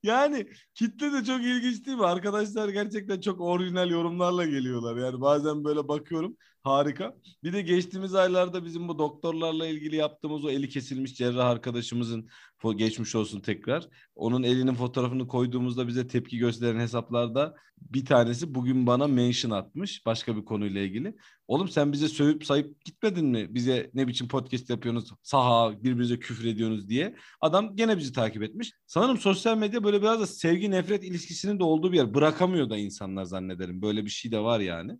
Yani 0.02 0.46
kitle 0.74 1.12
de 1.12 1.24
çok 1.24 1.40
ilginç 1.40 1.86
değil 1.86 1.98
mi? 1.98 2.06
Arkadaşlar 2.06 2.68
gerçekten 2.68 3.20
çok 3.20 3.40
orijinal 3.40 3.90
yorumlarla 3.90 4.44
geliyorlar. 4.44 4.96
Yani 4.96 5.20
bazen 5.20 5.64
böyle 5.64 5.88
bakıyorum 5.88 6.36
harika. 6.64 7.14
Bir 7.42 7.52
de 7.52 7.62
geçtiğimiz 7.62 8.14
aylarda 8.14 8.64
bizim 8.64 8.88
bu 8.88 8.98
doktorlarla 8.98 9.66
ilgili 9.66 9.96
yaptığımız 9.96 10.44
o 10.44 10.50
eli 10.50 10.68
kesilmiş 10.68 11.14
cerrah 11.14 11.46
arkadaşımızın 11.46 12.28
geçmiş 12.76 13.14
olsun 13.14 13.40
tekrar. 13.40 13.88
Onun 14.14 14.42
elinin 14.42 14.74
fotoğrafını 14.74 15.28
koyduğumuzda 15.28 15.88
bize 15.88 16.06
tepki 16.06 16.38
gösteren 16.38 16.80
hesaplarda 16.80 17.54
bir 17.80 18.04
tanesi 18.04 18.54
bugün 18.54 18.86
bana 18.86 19.06
mention 19.06 19.50
atmış 19.50 20.06
başka 20.06 20.36
bir 20.36 20.44
konuyla 20.44 20.80
ilgili. 20.80 21.16
Oğlum 21.48 21.68
sen 21.68 21.92
bize 21.92 22.08
sövüp 22.08 22.44
sayıp 22.44 22.84
gitmedin 22.84 23.26
mi? 23.26 23.54
Bize 23.54 23.90
ne 23.94 24.08
biçim 24.08 24.28
podcast 24.28 24.70
yapıyorsunuz? 24.70 25.10
Saha 25.22 25.82
birbirinize 25.82 26.18
küfür 26.18 26.44
ediyorsunuz 26.44 26.88
diye. 26.88 27.16
Adam 27.40 27.76
gene 27.76 27.98
bizi 27.98 28.12
takip 28.12 28.42
etmiş. 28.42 28.72
Sanırım 28.86 29.18
sosyal 29.18 29.58
medya 29.58 29.84
böyle 29.84 30.02
biraz 30.02 30.20
da 30.20 30.26
sevgi 30.26 30.70
nefret 30.70 31.04
ilişkisinin 31.04 31.58
de 31.58 31.64
olduğu 31.64 31.92
bir 31.92 31.96
yer. 31.96 32.14
Bırakamıyor 32.14 32.70
da 32.70 32.76
insanlar 32.76 33.24
zannederim. 33.24 33.82
Böyle 33.82 34.04
bir 34.04 34.10
şey 34.10 34.32
de 34.32 34.38
var 34.38 34.60
yani. 34.60 34.98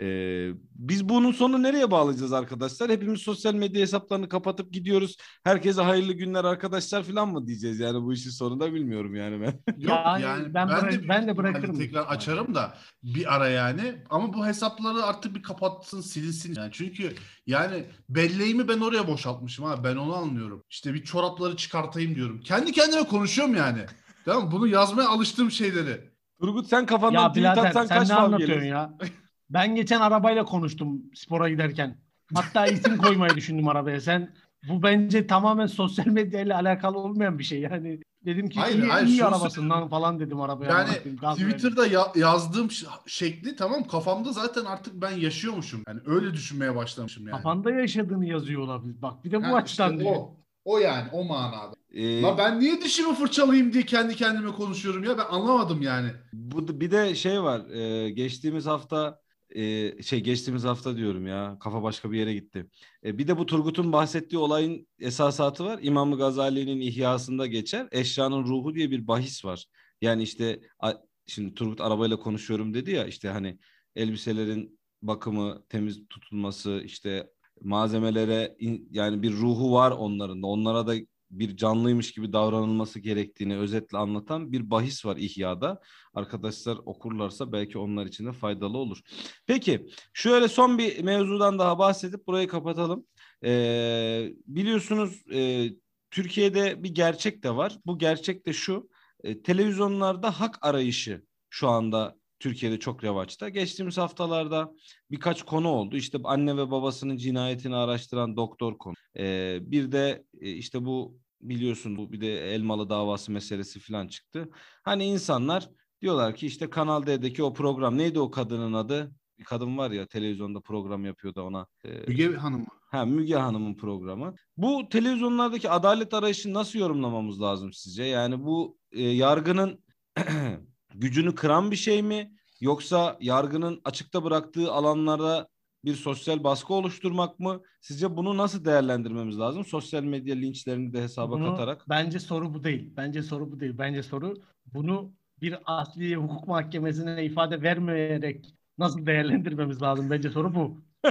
Ee, 0.00 0.50
biz 0.74 1.08
bunun 1.08 1.32
sonu 1.32 1.62
nereye 1.62 1.90
bağlayacağız 1.90 2.32
arkadaşlar? 2.32 2.90
Hepimiz 2.90 3.20
sosyal 3.20 3.54
medya 3.54 3.80
hesaplarını 3.80 4.28
kapatıp 4.28 4.72
gidiyoruz. 4.72 5.16
Herkese 5.44 5.82
hayırlı 5.82 6.12
günler 6.12 6.44
arkadaşlar 6.44 7.02
falan 7.02 7.28
mı 7.28 7.46
diyeceğiz 7.46 7.80
yani 7.80 8.02
bu 8.02 8.12
işin 8.12 8.30
sonunda 8.30 8.74
bilmiyorum 8.74 9.14
yani 9.14 9.40
ben. 9.40 9.74
Yok 9.78 9.92
Yani 10.06 10.22
yani, 10.22 10.54
ben 10.54 10.68
ben, 10.68 10.92
de, 10.92 11.08
ben 11.08 11.22
de 11.22 11.26
büyük 11.26 11.36
bırakırım 11.36 11.78
büyük 11.78 11.92
Tekrar 11.92 12.06
açarım 12.06 12.54
da 12.54 12.74
bir 13.02 13.34
ara 13.34 13.48
yani. 13.48 13.94
Ama 14.10 14.32
bu 14.32 14.46
hesapları 14.46 15.02
artık 15.02 15.34
bir 15.34 15.42
kapatsın 15.42 16.00
silinsin. 16.00 16.54
Yani 16.56 16.70
çünkü 16.72 17.14
yani 17.46 17.84
belleğimi 18.08 18.68
ben 18.68 18.80
oraya 18.80 19.08
boşaltmışım 19.08 19.64
ha. 19.64 19.84
Ben 19.84 19.96
onu 19.96 20.16
anlıyorum. 20.16 20.62
İşte 20.70 20.94
bir 20.94 21.04
çorapları 21.04 21.56
çıkartayım 21.56 22.14
diyorum. 22.14 22.40
Kendi 22.40 22.72
kendime 22.72 23.02
konuşuyorum 23.02 23.54
yani. 23.54 23.80
Tamam 24.24 24.44
mı? 24.44 24.52
Bunu 24.52 24.66
yazmaya 24.66 25.08
alıştığım 25.08 25.50
şeyleri. 25.50 26.10
Turgut 26.40 26.66
sen 26.66 26.86
kafandan 26.86 27.22
Ya 27.22 27.28
tweet 27.28 27.58
atsan 27.58 27.86
sen 27.86 27.98
kaç 27.98 28.08
ne 28.08 28.14
anlatıyorsun 28.14 28.58
gelir? 28.58 28.70
ya? 28.70 28.98
Ben 29.50 29.74
geçen 29.74 30.00
arabayla 30.00 30.44
konuştum 30.44 31.02
spora 31.14 31.48
giderken. 31.48 31.96
Hatta 32.34 32.66
isim 32.66 32.96
koymayı 32.98 33.34
düşündüm 33.34 33.68
arabaya. 33.68 34.00
Sen 34.00 34.34
bu 34.68 34.82
bence 34.82 35.26
tamamen 35.26 35.66
sosyal 35.66 36.06
medyayla 36.06 36.56
alakalı 36.56 36.98
olmayan 36.98 37.38
bir 37.38 37.44
şey. 37.44 37.60
Yani 37.60 38.00
dedim 38.24 38.48
ki 38.48 38.60
Hayır, 38.60 38.82
iyi, 38.82 38.88
hayır, 38.90 39.06
iyi 39.06 39.24
arabasından 39.24 39.88
falan 39.88 40.20
dedim 40.20 40.40
arabaya. 40.40 40.70
Yani 40.70 40.88
verdim. 40.88 41.16
Twitter'da 41.50 41.86
ya- 41.86 42.12
yazdığım 42.16 42.70
ş- 42.70 42.86
şekli 43.06 43.56
tamam 43.56 43.84
kafamda 43.86 44.32
zaten 44.32 44.64
artık 44.64 44.94
ben 44.94 45.10
yaşıyormuşum. 45.10 45.82
Yani 45.88 46.00
öyle 46.06 46.32
düşünmeye 46.34 46.76
başlamışım 46.76 47.26
yani. 47.26 47.36
Kafanda 47.36 47.70
yaşadığını 47.70 48.26
yazıyor 48.26 48.62
olabilir. 48.62 49.02
Bak 49.02 49.24
bir 49.24 49.30
de 49.30 49.40
bu 49.40 49.46
Ha, 49.46 49.54
açıdan 49.56 49.90
işte 49.92 50.04
diyor. 50.04 50.16
o. 50.16 50.38
O 50.64 50.78
yani 50.78 51.08
o 51.12 51.24
manada. 51.24 51.72
Ee, 51.92 52.22
La 52.22 52.38
ben 52.38 52.60
niye 52.60 52.80
dişimi 52.80 53.14
fırçalayayım 53.14 53.72
diye 53.72 53.82
kendi 53.82 54.16
kendime 54.16 54.52
konuşuyorum 54.52 55.04
ya 55.04 55.18
ben 55.18 55.24
anlamadım 55.30 55.82
yani. 55.82 56.08
Bu 56.32 56.80
bir 56.80 56.90
de 56.90 57.14
şey 57.14 57.42
var. 57.42 57.70
e, 57.70 58.10
geçtiğimiz 58.10 58.66
hafta 58.66 59.20
e, 59.54 60.02
şey 60.02 60.20
geçtiğimiz 60.20 60.64
hafta 60.64 60.96
diyorum 60.96 61.26
ya. 61.26 61.56
Kafa 61.60 61.82
başka 61.82 62.12
bir 62.12 62.18
yere 62.18 62.34
gitti. 62.34 62.66
E, 63.04 63.18
bir 63.18 63.28
de 63.28 63.38
bu 63.38 63.46
Turgut'un 63.46 63.92
bahsettiği 63.92 64.38
olayın 64.38 64.88
esasatı 65.00 65.64
var. 65.64 65.78
İmam 65.82 66.12
Gazali'nin 66.16 66.80
ihyasında 66.80 67.46
geçer. 67.46 67.88
Eşyanın 67.92 68.44
ruhu 68.44 68.74
diye 68.74 68.90
bir 68.90 69.06
bahis 69.06 69.44
var. 69.44 69.64
Yani 70.00 70.22
işte 70.22 70.60
a- 70.80 70.94
şimdi 71.26 71.54
Turgut 71.54 71.80
arabayla 71.80 72.16
konuşuyorum 72.18 72.74
dedi 72.74 72.90
ya 72.90 73.06
işte 73.06 73.28
hani 73.28 73.58
elbiselerin 73.96 74.78
bakımı, 75.02 75.64
temiz 75.68 76.08
tutulması, 76.08 76.82
işte 76.84 77.30
malzemelere 77.62 78.56
in- 78.58 78.88
yani 78.90 79.22
bir 79.22 79.32
ruhu 79.32 79.72
var 79.72 79.90
onların 79.90 80.42
da. 80.42 80.46
Onlara 80.46 80.86
da 80.86 80.94
bir 81.30 81.56
canlıymış 81.56 82.12
gibi 82.12 82.32
davranılması 82.32 83.00
gerektiğini 83.00 83.56
özetle 83.56 83.98
anlatan 83.98 84.52
bir 84.52 84.70
bahis 84.70 85.06
var 85.06 85.16
İhya'da. 85.16 85.80
Arkadaşlar 86.14 86.78
okurlarsa 86.84 87.52
belki 87.52 87.78
onlar 87.78 88.06
için 88.06 88.26
de 88.26 88.32
faydalı 88.32 88.78
olur. 88.78 88.98
Peki 89.46 89.86
şöyle 90.12 90.48
son 90.48 90.78
bir 90.78 91.02
mevzudan 91.02 91.58
daha 91.58 91.78
bahsedip 91.78 92.26
burayı 92.26 92.48
kapatalım. 92.48 93.06
Ee, 93.44 94.32
biliyorsunuz 94.46 95.22
e, 95.32 95.70
Türkiye'de 96.10 96.82
bir 96.82 96.94
gerçek 96.94 97.42
de 97.42 97.56
var. 97.56 97.78
Bu 97.86 97.98
gerçek 97.98 98.46
de 98.46 98.52
şu. 98.52 98.88
e, 99.24 99.42
televizyonlarda 99.42 100.40
hak 100.40 100.58
arayışı 100.62 101.22
şu 101.50 101.68
anda 101.68 102.18
Türkiye'de 102.40 102.78
çok 102.78 103.04
revaçta. 103.04 103.48
Geçtiğimiz 103.48 103.98
haftalarda 103.98 104.72
birkaç 105.10 105.42
konu 105.42 105.68
oldu. 105.68 105.96
İşte 105.96 106.18
anne 106.24 106.56
ve 106.56 106.70
babasının 106.70 107.16
cinayetini 107.16 107.76
araştıran 107.76 108.36
doktor 108.36 108.78
konu. 108.78 108.94
Ee, 109.18 109.58
bir 109.62 109.92
de 109.92 110.24
e, 110.40 110.50
işte 110.50 110.84
bu 110.84 111.18
biliyorsun 111.40 111.96
bu 111.96 112.12
bir 112.12 112.20
de 112.20 112.54
Elmalı 112.54 112.90
davası 112.90 113.32
meselesi 113.32 113.80
falan 113.80 114.08
çıktı. 114.08 114.48
Hani 114.82 115.04
insanlar 115.04 115.70
diyorlar 116.02 116.34
ki 116.34 116.46
işte 116.46 116.70
Kanal 116.70 117.06
D'deki 117.06 117.42
o 117.42 117.52
program 117.52 117.98
neydi 117.98 118.20
o 118.20 118.30
kadının 118.30 118.72
adı? 118.72 119.12
Bir 119.38 119.44
kadın 119.44 119.78
var 119.78 119.90
ya 119.90 120.06
televizyonda 120.06 120.60
program 120.60 121.04
yapıyordu 121.04 121.42
ona. 121.42 121.66
Ee, 121.84 121.88
Müge 122.08 122.36
Hanım 122.36 122.66
Ha 122.90 123.04
Müge 123.04 123.34
Hanım'ın 123.34 123.74
programı. 123.74 124.34
Bu 124.56 124.88
televizyonlardaki 124.88 125.70
adalet 125.70 126.14
arayışını 126.14 126.54
nasıl 126.54 126.78
yorumlamamız 126.78 127.40
lazım 127.40 127.72
sizce? 127.72 128.04
Yani 128.04 128.44
bu 128.44 128.78
e, 128.92 129.02
yargının 129.02 129.84
gücünü 130.98 131.34
kıran 131.34 131.70
bir 131.70 131.76
şey 131.76 132.02
mi? 132.02 132.32
Yoksa 132.60 133.16
yargının 133.20 133.80
açıkta 133.84 134.24
bıraktığı 134.24 134.72
alanlarda 134.72 135.48
bir 135.84 135.94
sosyal 135.94 136.44
baskı 136.44 136.74
oluşturmak 136.74 137.38
mı? 137.38 137.62
Sizce 137.80 138.16
bunu 138.16 138.36
nasıl 138.36 138.64
değerlendirmemiz 138.64 139.38
lazım? 139.38 139.64
Sosyal 139.64 140.02
medya 140.02 140.34
linçlerini 140.36 140.92
de 140.92 141.02
hesaba 141.02 141.32
Bunu- 141.32 141.50
katarak. 141.50 141.84
Bence 141.88 142.20
soru 142.20 142.54
bu 142.54 142.64
değil. 142.64 142.92
Bence 142.96 143.22
soru 143.22 143.52
bu 143.52 143.60
değil. 143.60 143.74
Bence 143.78 144.02
soru 144.02 144.34
bunu 144.66 145.12
bir 145.40 145.58
asli 145.64 146.16
hukuk 146.16 146.48
mahkemesine 146.48 147.24
ifade 147.24 147.62
vermeyerek 147.62 148.54
nasıl 148.78 149.06
değerlendirmemiz 149.06 149.82
lazım? 149.82 150.10
Bence 150.10 150.30
soru 150.30 150.54
bu. 150.54 150.80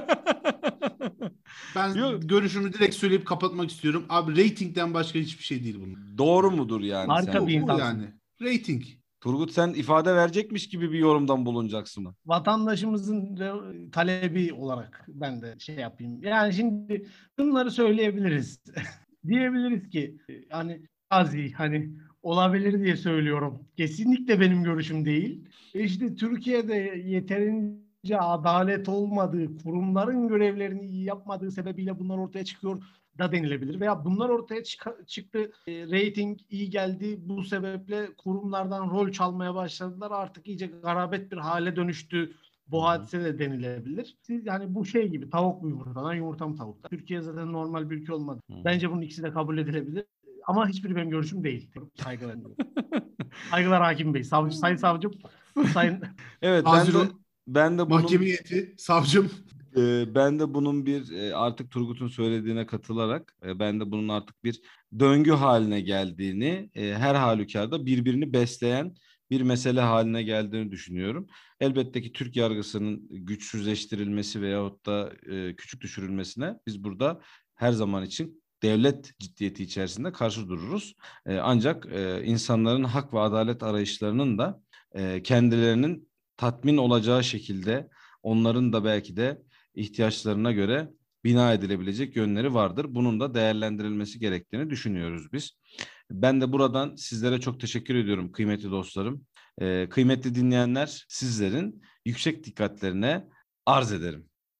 ben 1.75 1.93
Yok. 1.93 2.29
görüşümü 2.29 2.73
direkt 2.73 2.95
söyleyip 2.95 3.25
kapatmak 3.25 3.69
istiyorum. 3.71 4.05
Abi 4.09 4.31
ratingden 4.31 4.93
başka 4.93 5.19
hiçbir 5.19 5.43
şey 5.43 5.63
değil 5.63 5.79
bunun. 5.79 6.17
Doğru 6.17 6.51
mudur 6.51 6.81
yani? 6.81 7.07
Harika 7.07 7.31
sen? 7.31 7.47
Bir 7.47 7.53
bu 7.61 7.63
insansın. 7.63 7.85
yani. 7.85 8.13
Rating. 8.41 8.83
Turgut 9.21 9.51
sen 9.51 9.69
ifade 9.73 10.15
verecekmiş 10.15 10.69
gibi 10.69 10.91
bir 10.91 10.99
yorumdan 10.99 11.45
bulunacaksın 11.45 12.03
mı? 12.03 12.15
vatandaşımızın 12.25 13.35
talebi 13.91 14.53
olarak 14.53 15.05
ben 15.07 15.41
de 15.41 15.55
şey 15.59 15.75
yapayım. 15.75 16.23
Yani 16.23 16.53
şimdi 16.53 17.05
bunları 17.39 17.71
söyleyebiliriz. 17.71 18.63
Diyebiliriz 19.27 19.89
ki 19.89 20.17
hani 20.49 20.81
azi 21.09 21.51
hani 21.51 21.89
olabilir 22.23 22.83
diye 22.83 22.95
söylüyorum. 22.97 23.67
Kesinlikle 23.77 24.39
benim 24.39 24.63
görüşüm 24.63 25.05
değil. 25.05 25.49
E 25.73 25.83
İşte 25.83 26.15
Türkiye'de 26.15 26.75
yeterince 27.05 28.19
adalet 28.19 28.89
olmadığı, 28.89 29.57
kurumların 29.57 30.27
görevlerini 30.27 30.85
iyi 30.85 31.03
yapmadığı 31.03 31.51
sebebiyle 31.51 31.99
bunlar 31.99 32.17
ortaya 32.17 32.45
çıkıyor 32.45 32.83
da 33.19 33.31
denilebilir. 33.31 33.79
Veya 33.79 34.05
bunlar 34.05 34.29
ortaya 34.29 34.63
çıka- 34.63 35.05
çıktı, 35.05 35.51
e, 35.67 35.71
reyting 35.71 36.39
iyi 36.49 36.69
geldi. 36.69 37.19
Bu 37.19 37.43
sebeple 37.43 38.07
kurumlardan 38.17 38.89
rol 38.89 39.11
çalmaya 39.11 39.55
başladılar. 39.55 40.11
Artık 40.11 40.47
iyice 40.47 40.67
garabet 40.67 41.31
bir 41.31 41.37
hale 41.37 41.75
dönüştü. 41.75 42.31
Bu 42.67 42.83
hadise 42.85 43.23
de 43.23 43.39
denilebilir. 43.39 44.17
Siz 44.21 44.45
yani 44.45 44.75
bu 44.75 44.85
şey 44.85 45.07
gibi 45.07 45.29
tavuk 45.29 45.61
mu 45.63 45.69
yumurtadan 45.69 46.13
yumurta 46.13 46.47
mı 46.47 46.55
tavuktan. 46.57 46.89
Türkiye 46.89 47.21
zaten 47.21 47.53
normal 47.53 47.89
bir 47.89 47.95
ülke 47.95 48.13
olmadı. 48.13 48.41
Hı. 48.51 48.55
Bence 48.65 48.91
bunun 48.91 49.01
ikisi 49.01 49.23
de 49.23 49.31
kabul 49.31 49.57
edilebilir. 49.57 50.05
Ama 50.47 50.67
hiçbiri 50.67 50.95
benim 50.95 51.09
görüşüm 51.09 51.43
değil. 51.43 51.69
Saygılar. 52.03 52.35
Saygılar 53.51 53.81
Hakim 53.81 54.13
Bey. 54.13 54.23
Savcı, 54.23 54.57
sayın 54.57 54.75
savcım. 54.75 55.11
Sayın 55.73 56.03
Evet 56.41 56.65
ben 56.65 56.87
de, 56.87 57.11
ben 57.47 57.77
de 57.77 57.89
bunun 57.89 58.01
Mahkeme 58.01 58.25
heyeti, 58.25 58.75
savcım. 58.77 59.31
Ben 60.15 60.39
de 60.39 60.53
bunun 60.53 60.85
bir 60.85 61.31
artık 61.31 61.71
Turgut'un 61.71 62.07
söylediğine 62.07 62.65
katılarak 62.65 63.35
ben 63.43 63.79
de 63.79 63.91
bunun 63.91 64.07
artık 64.07 64.43
bir 64.43 64.61
döngü 64.99 65.31
haline 65.31 65.81
geldiğini 65.81 66.69
her 66.73 67.15
halükarda 67.15 67.85
birbirini 67.85 68.33
besleyen 68.33 68.95
bir 69.29 69.41
mesele 69.41 69.81
haline 69.81 70.23
geldiğini 70.23 70.71
düşünüyorum. 70.71 71.27
Elbette 71.59 72.01
ki 72.01 72.13
Türk 72.13 72.35
yargısının 72.35 73.07
güçsüzleştirilmesi 73.09 74.41
veyahut 74.41 74.85
da 74.85 75.11
küçük 75.57 75.81
düşürülmesine 75.81 76.59
biz 76.67 76.83
burada 76.83 77.21
her 77.55 77.71
zaman 77.71 78.05
için 78.05 78.43
devlet 78.63 79.19
ciddiyeti 79.19 79.63
içerisinde 79.63 80.11
karşı 80.11 80.49
dururuz. 80.49 80.95
Ancak 81.25 81.85
insanların 82.23 82.83
hak 82.83 83.13
ve 83.13 83.19
adalet 83.19 83.63
arayışlarının 83.63 84.37
da 84.37 84.61
kendilerinin 85.23 86.09
tatmin 86.37 86.77
olacağı 86.77 87.23
şekilde 87.23 87.89
onların 88.23 88.73
da 88.73 88.85
belki 88.85 89.17
de 89.17 89.41
ihtiyaçlarına 89.77 90.51
göre 90.51 90.89
bina 91.23 91.53
edilebilecek 91.53 92.15
yönleri 92.15 92.53
vardır. 92.53 92.85
Bunun 92.89 93.19
da 93.19 93.33
değerlendirilmesi 93.33 94.19
gerektiğini 94.19 94.69
düşünüyoruz 94.69 95.33
biz. 95.33 95.51
Ben 96.11 96.41
de 96.41 96.51
buradan 96.51 96.95
sizlere 96.95 97.39
çok 97.39 97.59
teşekkür 97.59 97.95
ediyorum 97.95 98.31
kıymetli 98.31 98.71
dostlarım. 98.71 99.25
Ee, 99.61 99.87
kıymetli 99.89 100.35
dinleyenler 100.35 101.05
sizlerin 101.07 101.81
yüksek 102.05 102.43
dikkatlerine 102.43 103.27
arz 103.65 103.91
ederim. 103.91 104.26